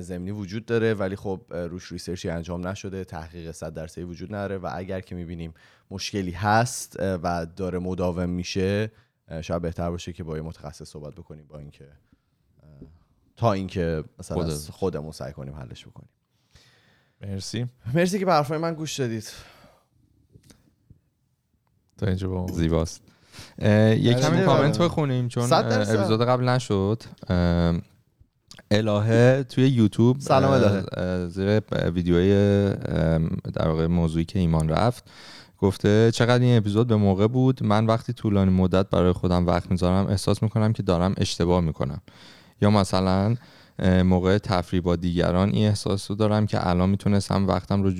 [0.00, 4.70] ضمنی وجود داره ولی خب روش ریسرچی انجام نشده تحقیق صد درصدی وجود نداره و
[4.74, 5.54] اگر که می‌بینیم
[5.90, 8.92] مشکلی هست و داره مداوم میشه
[9.40, 11.88] شاید بهتر باشه که با یه متخصص صحبت بکنیم با اینکه
[13.36, 14.50] تا اینکه مثلا خودت.
[14.50, 16.08] از خودمون سعی کنیم حلش بکنیم
[17.20, 19.32] مرسی مرسی که به حرفای من گوش دادید
[21.98, 22.46] تا اینجا با.
[22.46, 23.02] زیباست
[23.62, 24.44] آره، کمی.
[24.44, 25.52] کامنت بخونیم چون.
[25.52, 27.02] اپیزود قبل نشد
[28.70, 31.28] الهه توی یوتیوب سلام الهه.
[31.28, 31.60] زیر
[31.94, 32.30] ویدیوی
[33.54, 35.04] در واقع موضوعی که ایمان رفت
[35.58, 40.06] گفته چقدر این اپیزود به موقع بود من وقتی طولانی مدت برای خودم وقت می‌ذارم
[40.06, 42.00] احساس می‌کنم که دارم اشتباه می‌کنم
[42.60, 43.36] یا مثلا
[43.78, 47.90] موقع تفریح با دیگران این احساس رو دارم که الان می‌تونستم وقتم رو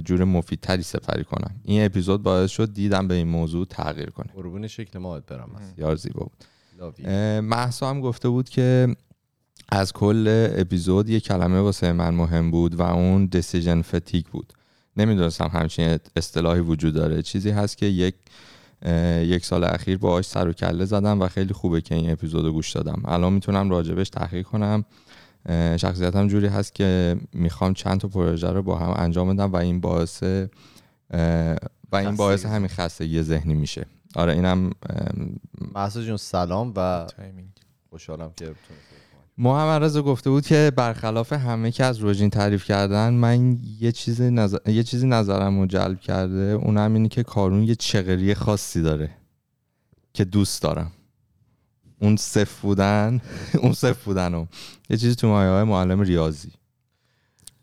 [0.00, 1.54] جور مفیدتری سپری کنم.
[1.64, 4.32] این اپیزود باعث شد دیدم به این موضوع تغییر کنه.
[4.34, 5.50] قربون شکل ماهت برم.
[5.72, 6.46] بسیار زیبا بود.
[7.42, 8.96] مهسا هم گفته بود که
[9.68, 14.52] از کل اپیزود یه کلمه واسه من مهم بود و اون decision fatigue بود.
[14.96, 17.22] نمی‌دونستم همچین اصطلاحی وجود داره.
[17.22, 18.14] چیزی هست که یک
[19.22, 22.52] یک سال اخیر باهاش سر و کله زدم و خیلی خوبه که این اپیزود رو
[22.52, 23.02] گوش دادم.
[23.04, 24.84] الان می‌تونم راجبش تحقیق کنم.
[25.76, 29.80] شخصیتم جوری هست که می‌خوام چند تا پروژه رو با هم انجام بدم و این
[29.80, 30.22] باعث
[31.92, 32.46] و این باعث.
[32.46, 34.70] همین خستگی ذهنی میشه آره اینم
[35.74, 37.48] محسا جون سلام و timing.
[37.90, 38.54] خوشحالم که
[39.38, 44.30] محمد رضا گفته بود که برخلاف همه که از روژین تعریف کردن من یه چیزی
[44.30, 44.58] نظر...
[44.66, 49.10] یه چیزی نظرم رو جلب کرده اونم اینه که کارون یه چغری خاصی داره
[50.14, 50.92] که دوست دارم
[52.02, 53.20] اون صف بودن
[53.62, 54.46] اون صف بودن و
[54.90, 56.52] یه چیزی تو مایه های معلم ریاضی.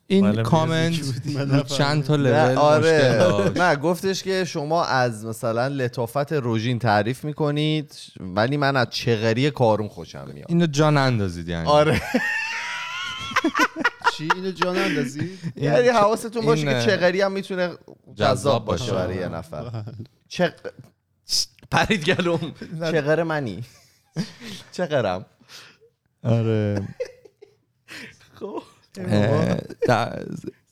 [0.08, 3.52] این کامنت چند تا لول آره.
[3.56, 9.88] نه گفتش که شما از مثلا لطافت روژین تعریف می‌کنید ولی من از چغری کارون
[9.88, 10.46] خوشم میاد.
[10.50, 11.68] اینو جان اندازید یعنی.
[11.68, 12.02] آره.
[14.18, 17.70] چی؟ اینو جان اندازی یعنی حواستون باشه که چغری هم می‌تونه
[18.16, 18.96] جذاب باشه باشه.
[18.96, 19.84] برای یه نفر.
[20.28, 20.54] چق...
[21.72, 22.54] پرید گلوم.
[22.92, 23.64] چغر منی.
[24.72, 25.26] چغرم
[26.24, 26.88] آره.
[28.34, 28.62] خب.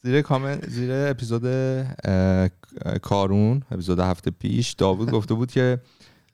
[0.03, 1.43] زیر کامنت زیر اپیزود
[3.01, 5.81] کارون اپیزود هفته پیش داوود گفته بود که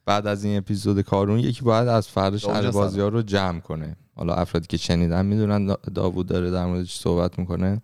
[0.06, 3.22] بعد از این اپیزود کارون یکی باید از فرد داوود شهر جان بازی ها رو
[3.22, 3.96] جمع کنه.
[4.16, 7.82] حالا افرادی که شنیدن می‌دونن دا- داوود داره در موردش صحبت می‌کنه.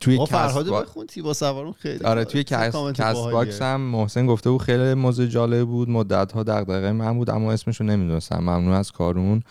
[0.00, 3.32] توی فرهاد با- بخون تیبا سوارون خیلی آره توی باحالیه.
[3.32, 7.52] باکس هم محسن گفته بود خیلی موضوع جالب بود مدت ها دغدغه من بود اما
[7.52, 8.38] اسمش رو نمی‌دونستم.
[8.38, 9.42] ممنون از کارون.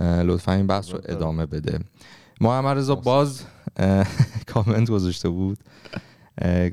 [0.00, 1.78] لطفا این بحث رو ادامه بده.
[2.40, 3.42] محمد رضا باز
[4.54, 5.58] کامنت گذاشته بود.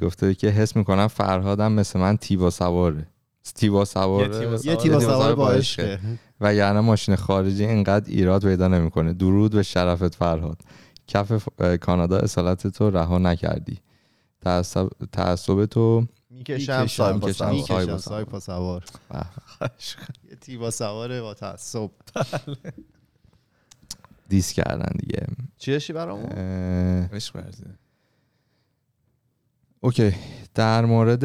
[0.01, 3.07] گفته که حس می‌کنم فرهادم مثل من تیبا سواره.
[3.55, 5.99] تیبا سواره؟ یه تیبا تیبا سوار با با عشقه.
[6.41, 9.13] و یعنی ماشین خارجی اینقدر ایراد پیدا نمی‌کنه.
[9.13, 10.57] درود به شرفت فرهاد.
[11.07, 11.47] کف
[11.81, 13.79] کانادا اصالت تو رها نکردی.
[14.41, 16.87] تعصب تعصب تو می‌کشم.
[16.87, 17.97] سایپا سوار.
[17.97, 18.83] سایپا سوار.
[20.29, 21.89] یه تیبا سواره با تعصب.
[24.29, 25.27] diss کردن دیگه.
[25.57, 26.29] چی داشتی برامون؟
[27.13, 27.69] عشق ورزیده.
[29.79, 30.15] okay.
[30.55, 31.23] در مورد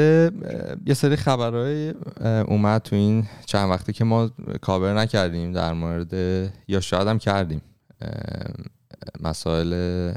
[0.86, 1.94] یه سری خبرهای
[2.48, 6.12] اومد تو این چند وقتی که ما کاور نکردیم در مورد
[6.68, 7.62] یا شاید هم کردیم.
[9.20, 10.12] مسائل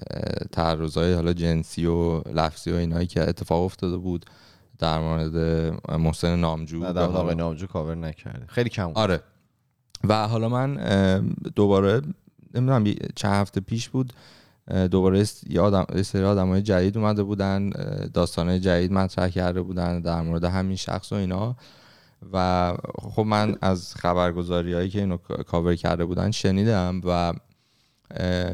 [0.52, 4.26] تعرضهای حالا جنسی و لفظی و اینایی که اتفاق افتاده بود
[4.80, 5.36] در مورد
[5.92, 6.80] محسن نامجو.
[6.80, 8.98] نه و در مورد حالا- نامجو کاور نکرده خیلی کم بود.
[8.98, 9.22] آره.
[10.04, 10.76] و حالا من
[11.56, 12.02] دوباره
[12.54, 12.84] نمی‌دونم
[13.16, 14.14] چند هفته پیش بود
[14.92, 17.70] دوباره یه آدم سری آدم های جدید اومده بودن
[18.14, 21.56] داستان جدید مطرح کرده بودن در مورد همین شخص و اینا.
[22.34, 27.34] و خب من از خبرگزاری هایی که اینو کا- کاور کرده بودن شنیدم و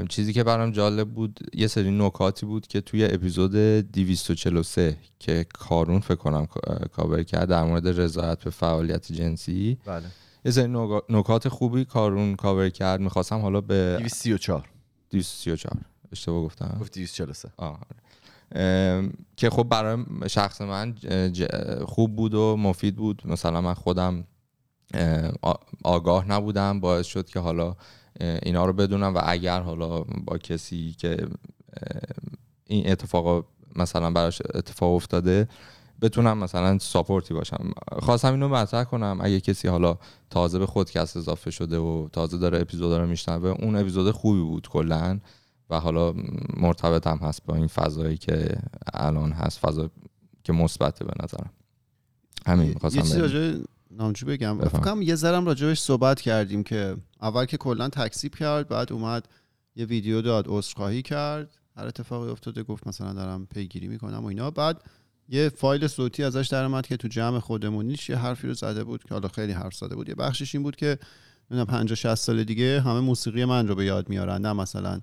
[0.09, 5.99] چیزی که برام جالب بود یه سری نکاتی بود که توی اپیزود 243 که کارون
[5.99, 9.77] فکر کنم کا- کاور کرد در مورد رضایت به فعالیت جنسی.
[9.85, 10.03] بله.
[10.45, 10.67] یه سری
[11.09, 12.99] نکات خوبی کارون کاور کرد.
[12.99, 14.69] می‌خواستم حالا به 234
[15.09, 15.77] 234
[16.11, 16.77] اشتباه گفتم.
[16.81, 17.79] گفت 243 آه.
[19.37, 20.95] که خب برای شخص من
[21.85, 23.21] خوب بود و مفید بود.
[23.25, 24.23] مثلا من خودم
[25.83, 26.79] آگاه نبودم.
[26.79, 27.75] باعث شد که حالا
[28.19, 31.27] اینا رو بدونم و اگر حالا با کسی که
[32.65, 33.45] این اتفاق
[33.75, 35.47] مثلا براش اتفاق افتاده
[36.01, 37.71] بتونم مثلا ساپورتی باشم.
[37.99, 39.97] خواستم اینو مطرح کنم اگه کسی حالا
[40.29, 44.67] تازه به خودکست اضافه شده و تازه داره اپیزودا رو میشنوه اون اپیزود خوبی بود
[44.67, 45.19] کلا
[45.69, 46.13] و حالا
[46.57, 48.57] مرتبط هم هست با این فضایی که
[48.93, 49.89] الان هست فضا
[50.43, 51.49] که مثبته به نظرم.
[52.45, 54.81] همین یه می‌خواستم نامجو بگم؟ بفهم.
[54.81, 59.27] فکر کنم یه ذرم راجبش صحبت کردیم که اول که کلا تکسیب کرد بعد اومد
[59.75, 61.57] یه ویدیو داد عذرخواهی کرد.
[61.75, 64.51] هر اتفاقی افتاده گفت مثلا دارم پیگیری می‌کنم و اینا.
[64.51, 64.81] بعد
[65.29, 69.03] یه فایل صوتی ازش در اومد که تو جمع خودمونیش یه حرفی رو زده بود
[69.03, 70.09] که حالا خیلی حرف زده بود.
[70.09, 70.97] یه بخشش این بود که
[71.51, 74.99] نمی‌دونم 50 60 سال دیگه همه موسیقی من رو به یاد میارن نه مثلا.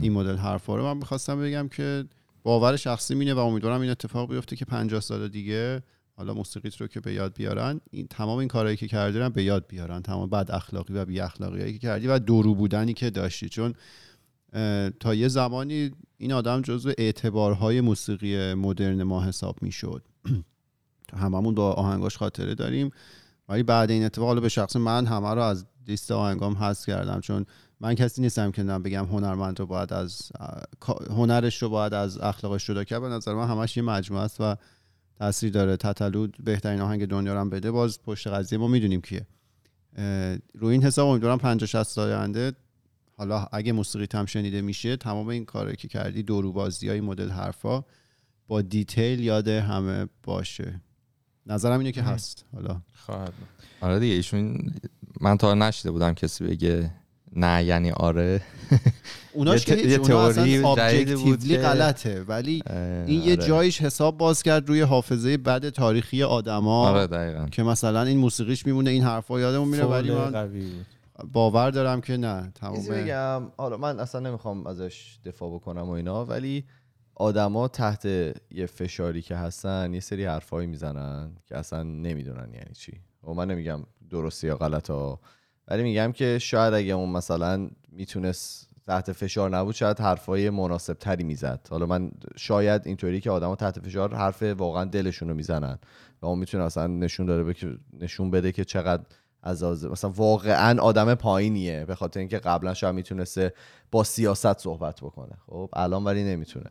[0.00, 0.84] این مدل حرفا رو.
[0.84, 2.04] من می‌خواستم بگم که
[2.42, 5.82] باور شخصی مینه و امیدوارم این اتفاق بیفته که 50 سال دیگه
[6.18, 9.66] حالا موسیقیت رو که به یاد بیارن این تمام این کارهایی که کردی به یاد
[9.68, 10.02] بیارن.
[10.02, 13.48] تمام بد اخلاقی و بی اخلاقی که کردی و دورو بودنی که داشتی.
[13.48, 13.74] چون
[15.00, 20.02] تا یه زمانی این آدم جزو اعتبارهای موسیقی مدرن ما حساب می‌شد.
[21.16, 22.90] هممون با آهنگاش خاطره داریم.
[23.48, 27.20] ولی بعد این اتفاق حالا به شخص من همه رو از لیست آهنگام حذف کردم.
[27.20, 27.46] چون
[27.80, 30.32] من کسی نیستم که بگم هنرمند رو باید از
[31.10, 33.00] هنرش رو باید از اخلاقش جدا کرد.
[33.00, 34.56] به نظر من همش یه مجموعه است و
[35.18, 35.76] تاثیر داره.
[35.76, 37.70] تتلود بهترین آهنگ دنیا رو هم بده.
[37.70, 39.26] باز پشت قضیه ما می‌دونیم کیه.
[40.54, 42.52] روی این حساب امیدوارم 50 60 سال آینده
[43.16, 47.30] حالا اگه موسیقی هم شنیده میشه تمام این کاری که کردی دورو بازی های مدل
[47.30, 47.84] حرفا
[48.46, 50.80] با دیتیل یاد همه باشه.
[51.46, 52.44] نظرم اینه که هست.
[52.52, 52.82] حالا.
[52.94, 53.32] خواهد.
[53.80, 54.72] آره دیگه ایشون
[55.20, 56.90] من تا نشیده بودم کسی بگه
[57.36, 58.40] نه یعنی آره.
[59.32, 62.22] اوناش یه که یه تئوری ابجکتیولی غلطه.
[62.22, 62.76] ولی اه،
[63.06, 63.46] این یه آره.
[63.46, 68.90] جایش حساب باز کرد روی حافظه بد تاریخی آدما آره که مثلا این موسیقیش میمونه
[68.90, 70.50] این حرفا یادمون میره ولی من.
[71.32, 72.86] باور دارم که نه تمام.
[72.88, 73.42] بگم.
[73.56, 76.64] حالا من اصلا نمی‌خوام ازش دفاع بکنم و اینا ولی
[77.14, 78.04] آدما تحت
[78.50, 82.92] یه فشاری که هستن یه سری حرفایی می‌زنن که اصلا نمی‌دونن یعنی چی.
[83.24, 85.20] و من نمیگم درسته یا غلط ها.
[85.68, 91.24] ولی میگم که شاید اگه اون مثلا می‌تونست تحت فشار نبود شاید حرفای مناسب تری
[91.24, 91.66] می‌زد.
[91.70, 95.78] حالا من شاید اینطوری که آدما تحت فشار حرف واقعا دلشون رو می‌زنن
[96.22, 99.02] و اون می‌تونه اصلا نشون داره بک- نشون بده که چقدر
[99.42, 99.62] از.
[99.64, 103.54] مثلا واقعا آدم پایینیه به خاطر اینکه قبلا شاید می‌تونسته
[103.90, 105.36] با سیاست صحبت بکنه.
[105.46, 106.70] خب الان ولی نمی‌تونه.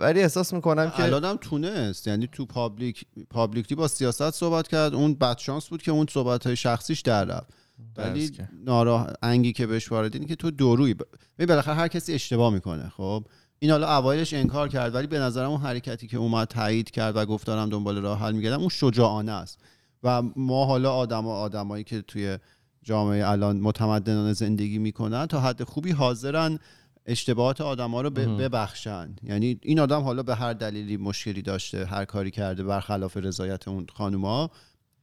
[0.00, 2.06] ولی احساس می‌کنم که الانم تونست.
[2.06, 4.94] یعنی تو پابلیک پابلیکلی با سیاست صحبت کرد.
[4.94, 7.63] اون بدشانس بود که اون صحبت های شخصیش در رفت.
[7.96, 8.50] ولی درست کرد.
[8.64, 11.02] نارا انگی که بهش وارد اینه که تو دوروی ب...
[11.38, 13.24] بالاخره هر کسی اشتباه می‌کنه خب؟
[13.58, 17.26] این حالا اوایلش انکار کرد ولی به نظرم اون حرکتی که اومد تایید کرد و
[17.26, 19.58] گفت دارم دنبال راه حل میگردم اون شجاعانه است.
[20.02, 22.38] و ما حالا آدم آدمایی که توی
[22.82, 26.58] جامعه الان متمدنانه زندگی می‌کنن تا حد خوبی حاضرن
[27.06, 29.16] اشتباهات آدما رو ببخشن.
[29.22, 33.86] یعنی این آدم حالا به هر دلیلی مشکلی داشته هر کاری کرده برخلاف رضایت اون
[33.94, 34.50] خانوما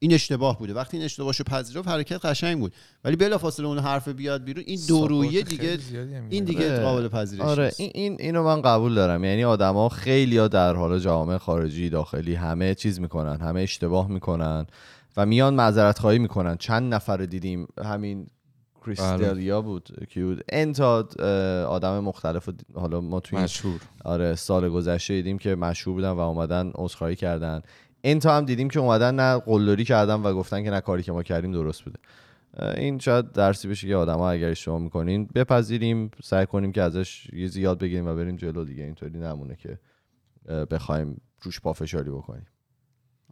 [0.03, 0.73] این اشتباه بوده.
[0.73, 2.73] وقتی این اشتباهشو پذیرفت حرکت قشنگ بود.
[3.03, 5.77] ولی بلافاصله اون حرف بیاد بیرون این دورویه دیگه
[6.29, 6.43] این.
[6.43, 6.83] دیگه آره.
[6.83, 7.71] قابل پذیرش آره.
[7.77, 9.23] این, این اینو من قبول دارم.
[9.23, 14.65] یعنی آدما خیلی ها در حال جامعه خارجی داخلی همه چیز می‌کنن همه اشتباه می‌کنن
[15.17, 16.57] و میان معذرت خواهی می‌کنن.
[16.57, 18.27] چند نفر رو دیدیم همین
[18.85, 21.07] کریستالیا بود کی بود؟ انتا
[21.67, 23.81] آدم مختلف حالا ما توی مشهور.
[24.05, 27.61] آره سال گذشته دیدیم که مشهور بودن و اومدن عذرخواهی کردن.
[28.03, 31.23] انتا هم دیدیم که اومدن نه قلدری کردن و گفتن که نه کاری که ما
[31.23, 31.99] کردیم درست بوده.
[32.77, 37.47] این شاید درسی بشه که آدما اگر اشتباه می‌کنین بپذیریم سعی کنیم که ازش یه
[37.47, 38.83] زیاد بگیریم و بریم جلو دیگه.
[38.83, 39.79] اینطوری نمونه که
[40.71, 42.45] بخوایم روش پافشاری بکنیم.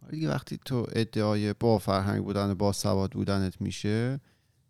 [0.02, 4.20] آره دیگه وقتی تو ادعای با فرهنگ بودن و با سواد بودنت میشه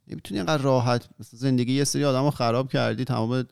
[0.09, 3.45] نمی‌تونی اینقدر راحت زندگی یه سری آدمو خراب کردی تمام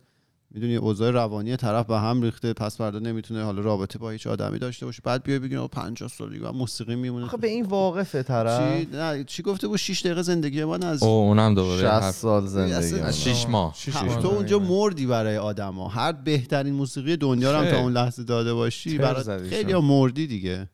[0.51, 4.59] می‌دونی اوضاع روانی طرف به هم ریخته پس فردا نمی‌تونه حالا رابطه با هیچ آدمی
[4.59, 5.03] داشته باشه.
[5.05, 7.25] بعد بیای بگی آقا 50 سال دیگه موسیقی میمونه.
[7.25, 8.79] آخه به این واقفه طرف.
[8.81, 12.15] چی؟ نه چی گفته بود؟ 6 دقیقه زندگی من از او اونم دوباره 60 حرف-
[12.15, 13.09] سال زندگی اصلا اونه.
[13.09, 13.75] از شیش ماه.
[14.23, 14.59] تو اونجا.
[14.59, 17.71] مردی برای آدما هر بهترین موسیقی دنیا رو هم.
[17.71, 20.69] تا اون لحظه داده باشی برای خیلی مردی دیگه.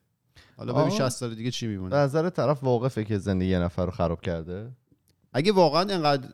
[0.57, 0.99] حالا ببین آه.
[0.99, 4.21] 60 سال دیگه چی به میمونه نظر طرف واقفه که زندگی یه نفر رو خراب
[4.21, 4.71] کرده.
[5.33, 6.29] اگه واقعا انقدر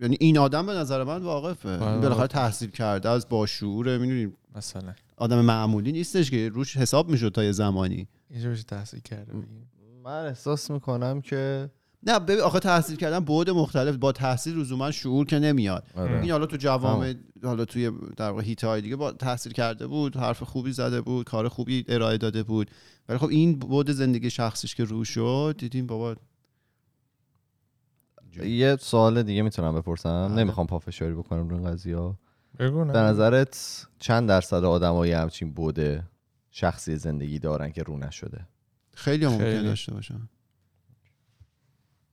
[0.00, 1.68] یعنی این آدم به نظر من واقفه.
[1.68, 2.00] این آره.
[2.00, 4.94] بالاخره تحصیل کرده از با شعوره می‌دونی؟ مثلا.
[5.16, 8.08] آدم معمولی نیستش که روش حساب می‌شد تا یه زمانی.
[8.30, 9.32] اینجا بشه تحصیل کرده.
[10.04, 11.70] من احساس می‌کنم که
[12.02, 15.84] نه ببین آخه تحصیل کردن بعد مختلف با تحصیل لزوما شعور که نمیاد.
[15.96, 16.20] آره.
[16.20, 20.16] این حالا تو جوامع حالا توی در واقع هیت های دیگه با تحصیل کرده بود
[20.16, 22.70] حرف خوبی زده بود کار خوبی ارائه داده بود.
[23.08, 26.16] ولی خب این بود زندگی شخصیش که رو شد دیدیم بابا
[28.36, 30.42] یه سوال دیگه می‌تونم بپرسم بله.
[30.42, 32.14] نمی‌خوام پافشاری بکنم رو این قضیه.
[32.58, 36.04] به نظرت چند درصد آدمایی همچین بوده
[36.50, 38.46] شخصی زندگی دارن که رو نشده
[38.94, 39.64] خیلی هم خیلی.
[39.64, 40.28] داشته باشن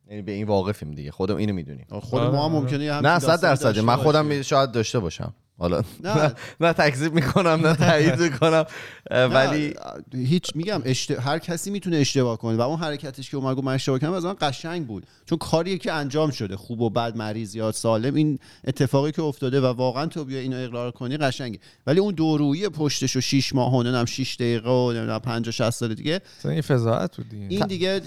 [0.07, 2.53] یعنی به این واقفیم دیگه خودم اینو می‌دونیم خود ما هم آره.
[2.53, 4.41] ممکنه نه صد داستانی درصد داشته من خودم.
[4.41, 8.66] شاید داشته باشم حالا نه نه تکذیب می‌کنم نه تایید می‌کنم
[9.12, 9.74] ولی
[10.14, 11.12] نه، هیچ میگم اشت...
[11.12, 14.26] هر کسی می‌تونه اشتباه کنه و اون حرکتش که اومد گفت من اشتباه کردم از
[14.26, 18.39] من قشنگ بود چون کاری که انجام شده خوب و بد مریض یا سالم این
[18.68, 23.16] اتفاقی که افتاده و واقعا تو بیا اینو اقرار کنی قشنگه ولی اون دورویی پشتش
[23.16, 27.18] و 6 ماه و نمی‌دونم 6 دقیقه و نمی‌دونم 50 60 سال دیگه این فضاحت
[27.18, 28.01] بود دیگه این دیگه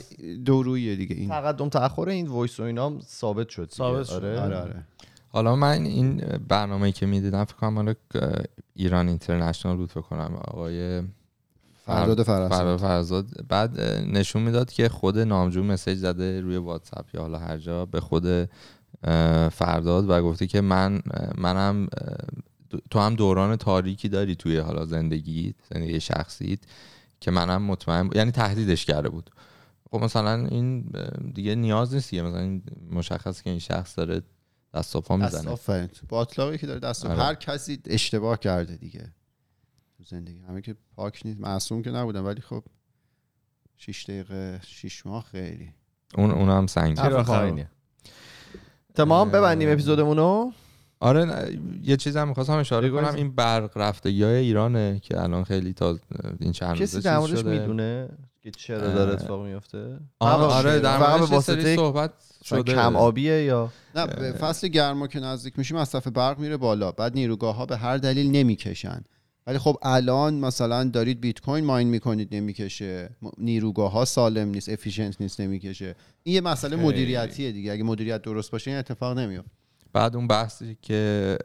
[0.44, 3.70] دوروییه دیگه این تقدم تاخر این voice و اینا ثابت شد.
[3.74, 4.12] ثابت شد.
[4.12, 4.40] آره.
[4.40, 4.84] آره آره
[5.38, 6.16] حالا من این
[6.48, 7.94] برنامه که می‌دیدم فکر کنم مال
[8.74, 11.02] ایران اینترنشنال بود فکر کنم آقای
[11.86, 12.78] فرزاد فرزاد.
[12.78, 13.26] فرزاد.
[13.48, 18.00] بعد نشون می‌داد که خود نامجو message زده روی واتساپ یا حالا هر جا به
[18.00, 18.48] خود
[19.52, 21.02] فرداد و گفته که من
[21.36, 21.88] منم
[22.90, 26.58] تو هم دوران تاریکی داری توی حالا زندگی زندگی شخصیت
[27.20, 29.30] که منم مطمئن یعنی تهدیدش کرده بود.
[29.90, 30.90] خب مثلا این
[31.34, 32.22] دیگه نیاز نیست دیگه.
[32.22, 34.22] مثلا این مشخص که این شخص داره
[34.74, 35.52] دست و پا دست می‌زنه.
[35.52, 35.88] آفرین.
[36.08, 37.22] با اطلاقی که داره دست و آره.
[37.22, 39.12] هر کسی اشتباه کرده دیگه
[39.96, 40.40] تو زندگی.
[40.48, 41.40] همه که پاک نیست.
[41.40, 42.64] معصوم که نبودن ولی خب
[43.76, 45.72] 6 دقیقه 6 ماه خیلی.
[46.14, 46.98] اون اونم سنگین.
[46.98, 47.70] حرف پایینیه.
[48.94, 50.52] تمام ببندیم اپیزودمونو.
[51.00, 53.14] آره نه، یه چیز هم می‌خواستم اشاره کنم.
[53.14, 55.98] این برق رفتگی های ایرانه که الان خیلی تا
[56.40, 58.08] این چند روزه کسی در موردش می‌دونه
[58.40, 62.12] که چرا داره اتفاق میفته آه، آره در موردش واسطه صحبت
[62.44, 62.74] شده.
[62.74, 66.92] کم آبیه یا؟ نه به فصل گرما که نزدیک میشیم مصرف برق میره بالا.
[66.92, 69.04] بعد نیروگاه ها به هر دلیل نمی‌کشن.
[69.46, 73.10] ولی خب الان مثلا دارید بیت کوین ماین می‌کنید نمی‌کشه.
[73.38, 75.94] نیروگاه ها سالم نیست افیشنت نیست نمی‌کشه.
[76.22, 76.88] این یه مسئله خیلی.
[76.88, 77.72] مدیریتیه دیگه.
[77.72, 79.50] اگه مدیریت درست باشه این اتفاق نمیفته
[79.92, 81.38] بعد اون بحثی که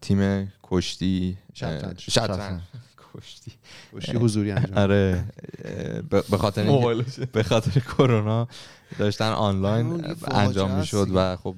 [0.00, 2.00] تیم کشتی شطرنج.
[2.10, 2.60] شطرنج.
[3.14, 3.52] کشتی.
[3.92, 5.24] کشتی حضوری انجام آره
[6.30, 6.94] به خاطر
[7.32, 8.48] به خاطر کرونا
[8.98, 11.08] داشتن آنلاین انجام می‌شد.
[11.14, 11.54] و خب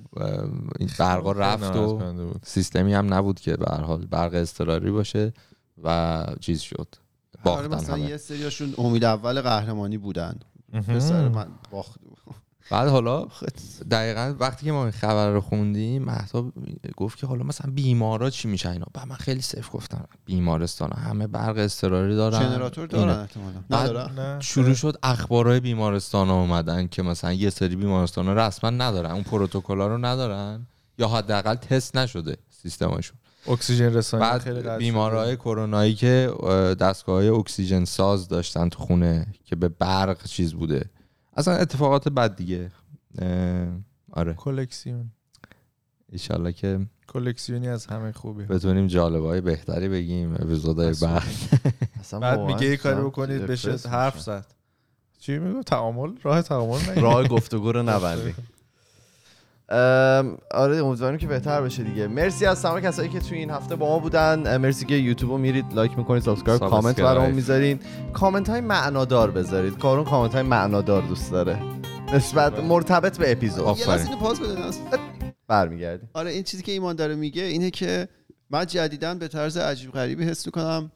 [0.78, 2.00] این برقا رفت و.
[2.44, 5.32] سیستمی هم نبود که به هر حال برق اضطراری باشه
[5.84, 6.88] و چیز شد.
[7.44, 8.10] آره باختن مثلا همه.
[8.10, 10.38] یه سریاشون امید اول قهرمانی بودن.
[10.88, 12.00] پسر من باخت.
[12.70, 13.26] بعد حالا
[13.90, 16.52] دقیقا وقتی که ما این خبر رو خوندیم مهتاب
[16.96, 21.26] گفت که حالا مثلا بیمارا چی میشه اینا؟ بعد من خیلی صف گفتم بیمارستان همه
[21.26, 22.40] برق اضطراری دارن.
[22.40, 23.28] جنراتور دارن
[23.68, 29.10] بعد شروع شد اخبارهای بیمارستان ها اومدن که مثلا یه سری بیمارستان ها رسما ندارن
[29.10, 30.66] اون پروتکل رو ندارن
[30.98, 33.16] یا حداقل تست نشده سیستمشون.
[33.48, 36.32] اکسیژن رسانی خیلی بعد قطع بیمارهای کرونایی که
[36.80, 40.90] دستگاه های اکسیژن ساز داشتن تو خونه که به برق چیز بوده.
[41.36, 42.70] اصلا اتفاقات بد دیگه.
[44.12, 44.34] آره.
[44.34, 45.10] کلکسیون.
[46.12, 50.94] ایشالله که کلکسیونی از همه خوبی بتونیم جالب های بهتری بگیم اپیزودهای.
[51.02, 51.22] بعد.
[52.00, 54.20] اصلا بعد میگه یه کاری بکنید بشه حرف.
[54.20, 54.46] زد.
[55.18, 58.34] چی میگو؟ تعامل؟ راه تعامل راه گفتگو رو نبندی.
[60.50, 62.06] آره امیدواریم که بهتر بشه دیگه.
[62.06, 64.56] مرسی از تمام کسایی که توی این هفته با ما بودن.
[64.56, 67.00] مرسی که یوتیوب رو میرید like می‌کنید subscribe comment.
[67.00, 67.80] برامون می‌ذارین.
[68.12, 69.78] کامنت های معنادار بذارید.
[69.78, 71.58] کارون کامنت های معنادار دوست داره.
[72.14, 73.64] نسبت مرتبط به اپیزود.
[73.64, 73.88] آفرین.
[73.88, 74.54] یه لحظه اینو pause بده.
[75.48, 76.10] برمیگردیم.
[76.14, 78.08] آره این چیزی که ایمان داره میگه اینه که
[78.50, 80.92] من جدیدن به طرز عجیب غریبی حس می‌کنم.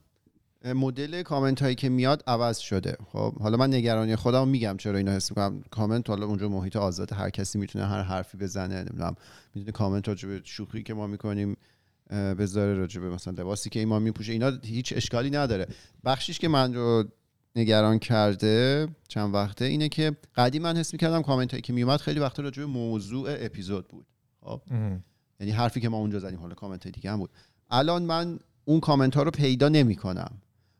[0.75, 2.97] مدل کامنت هایی که میاد عوض شده.
[3.13, 5.63] خب حالا من نگرانی خودم میگم چرا اینو حس می‌کنم.
[5.71, 9.15] کامنت حالا اونجا محیط آزاد هر کسی می‌تونه هر حرفی بزنه نمی‌دونم
[9.55, 11.57] می‌تونه کامنت راجع به شوخی که ما می‌کنیم
[12.11, 14.33] بذاره راجع به مثلا لباسی که ایمان میپوشه.
[14.33, 15.67] اینا هیچ اشکالی نداره.
[16.05, 17.05] بخشیش که من رو
[17.57, 22.21] نگران کرده چند وقته اینه که قدیم من حس می‌کردم کامنت هایی که میومد خیلی
[22.21, 24.07] وقتا راجع به موضوع اپیزود بود.
[24.41, 24.61] خب.
[25.41, 27.31] یعنی حرفی که ما اونجا زدیم حالا کامنت دیگه هم بود.
[27.71, 30.31] الان من اون کامنت ها رو پیدا نمی کنم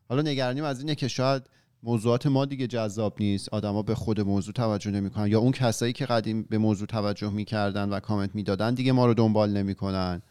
[0.09, 1.49] حالا نگرانیم از اینه که شاید
[1.83, 3.49] موضوعات ما دیگه جذاب نیست.
[3.49, 7.89] آدما به خود موضوع توجه نمی‌کنن یا اون کسایی که قدیم به موضوع توجه می‌کردن
[7.89, 10.21] و کامنت می‌دادن دیگه ما رو دنبال نمی‌کنن.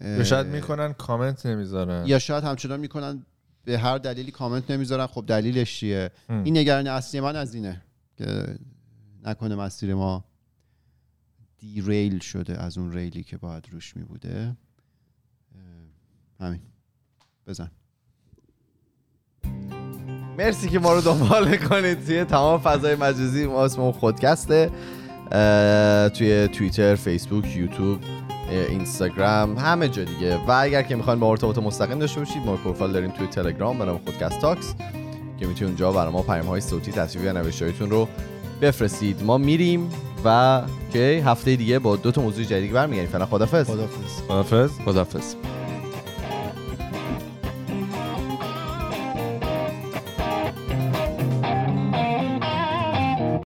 [0.00, 2.06] یا شاید می‌کنن کامنت نمی‌ذارن.
[2.06, 3.26] یا شاید همچنان می‌کنن
[3.64, 5.06] به هر دلیلی کامنت نمی‌ذارن.
[5.06, 6.44] خب دلیلش چیه؟ هم.
[6.44, 7.82] این نگرانی اصلی من از اینه
[8.16, 8.56] که
[9.24, 10.24] نکنه مسیر ما
[11.58, 14.56] دیریل شده از اون ریلی که باید روش می بوده
[15.54, 16.60] اه، همین.
[17.46, 17.70] بزن.
[20.42, 22.06] مرسی که ما رو دنبال می‌کنید.
[22.06, 24.70] توی تمام فضای مجازی ما اسممون خودکسته
[26.14, 27.98] توی توییتر فیسبوک یوتیوب
[28.68, 30.36] اینستاگرام همه جا دیگه.
[30.48, 33.78] و اگر که می‌خواین با ما ارتباط مستقیم داشته باشید ما پروفایل داریم توی تلگرام
[33.78, 34.74] به نام خودکست تاکس
[35.40, 38.08] که می‌تونید اونجا برای ما پیام های صوتی تصویری و نوشتهایتون رو
[38.62, 39.22] بفرستید.
[39.22, 39.90] ما میریم
[40.24, 40.60] و
[40.92, 43.10] که هفته دیگه با دو تا موضوع جدید برمیگردیم.
[43.10, 45.34] فعلا خدافظ خدافظ خدافظ خدافظ